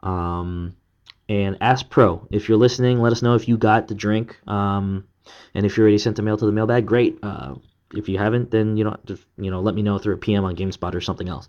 Um, 0.00 0.76
and 1.28 1.58
Ask 1.60 1.88
Pro, 1.88 2.26
if 2.30 2.48
you're 2.48 2.58
listening, 2.58 3.00
let 3.00 3.12
us 3.12 3.22
know 3.22 3.34
if 3.34 3.48
you 3.48 3.56
got 3.56 3.88
the 3.88 3.94
drink. 3.94 4.38
Um, 4.46 5.06
and 5.54 5.64
if 5.64 5.76
you 5.76 5.82
already 5.82 5.98
sent 5.98 6.16
the 6.16 6.22
mail 6.22 6.36
to 6.36 6.46
the 6.46 6.52
mailbag, 6.52 6.86
great. 6.86 7.18
Uh, 7.22 7.56
if 7.94 8.08
you 8.08 8.18
haven't, 8.18 8.50
then 8.50 8.76
you 8.76 8.84
know, 8.84 8.96
just, 9.04 9.22
you 9.38 9.50
know, 9.50 9.60
let 9.60 9.74
me 9.74 9.82
know 9.82 9.98
through 9.98 10.14
a 10.14 10.18
PM 10.18 10.44
on 10.44 10.56
GameSpot 10.56 10.94
or 10.94 11.00
something 11.00 11.28
else. 11.28 11.48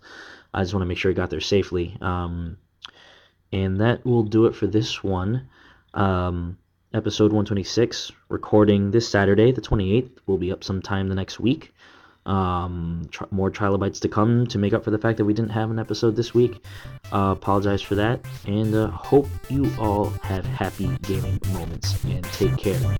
I 0.52 0.62
just 0.62 0.72
want 0.72 0.82
to 0.82 0.86
make 0.86 0.98
sure 0.98 1.10
it 1.10 1.14
got 1.14 1.30
there 1.30 1.40
safely. 1.40 1.96
Um, 2.00 2.56
and 3.52 3.80
that 3.80 4.04
will 4.04 4.22
do 4.22 4.46
it 4.46 4.54
for 4.54 4.66
this 4.66 5.02
one. 5.02 5.48
Um, 5.94 6.58
episode 6.92 7.32
126, 7.32 8.12
recording 8.28 8.90
this 8.90 9.08
Saturday, 9.08 9.52
the 9.52 9.60
28th, 9.60 10.10
will 10.26 10.38
be 10.38 10.52
up 10.52 10.64
sometime 10.64 11.08
the 11.08 11.14
next 11.14 11.40
week. 11.40 11.74
Um, 12.26 13.08
tr- 13.12 13.24
more 13.30 13.50
trilobites 13.50 14.00
to 14.00 14.08
come 14.08 14.48
to 14.48 14.58
make 14.58 14.72
up 14.72 14.82
for 14.82 14.90
the 14.90 14.98
fact 14.98 15.18
that 15.18 15.24
we 15.24 15.32
didn't 15.32 15.52
have 15.52 15.70
an 15.70 15.78
episode 15.78 16.16
this 16.16 16.34
week. 16.34 16.64
Uh, 17.12 17.34
apologize 17.36 17.82
for 17.82 17.94
that, 17.94 18.20
and 18.46 18.74
uh, 18.74 18.88
hope 18.88 19.28
you 19.48 19.70
all 19.78 20.06
have 20.22 20.44
happy 20.44 20.90
gaming 21.02 21.40
moments 21.52 22.02
and 22.04 22.24
take 22.24 22.56
care. 22.56 22.96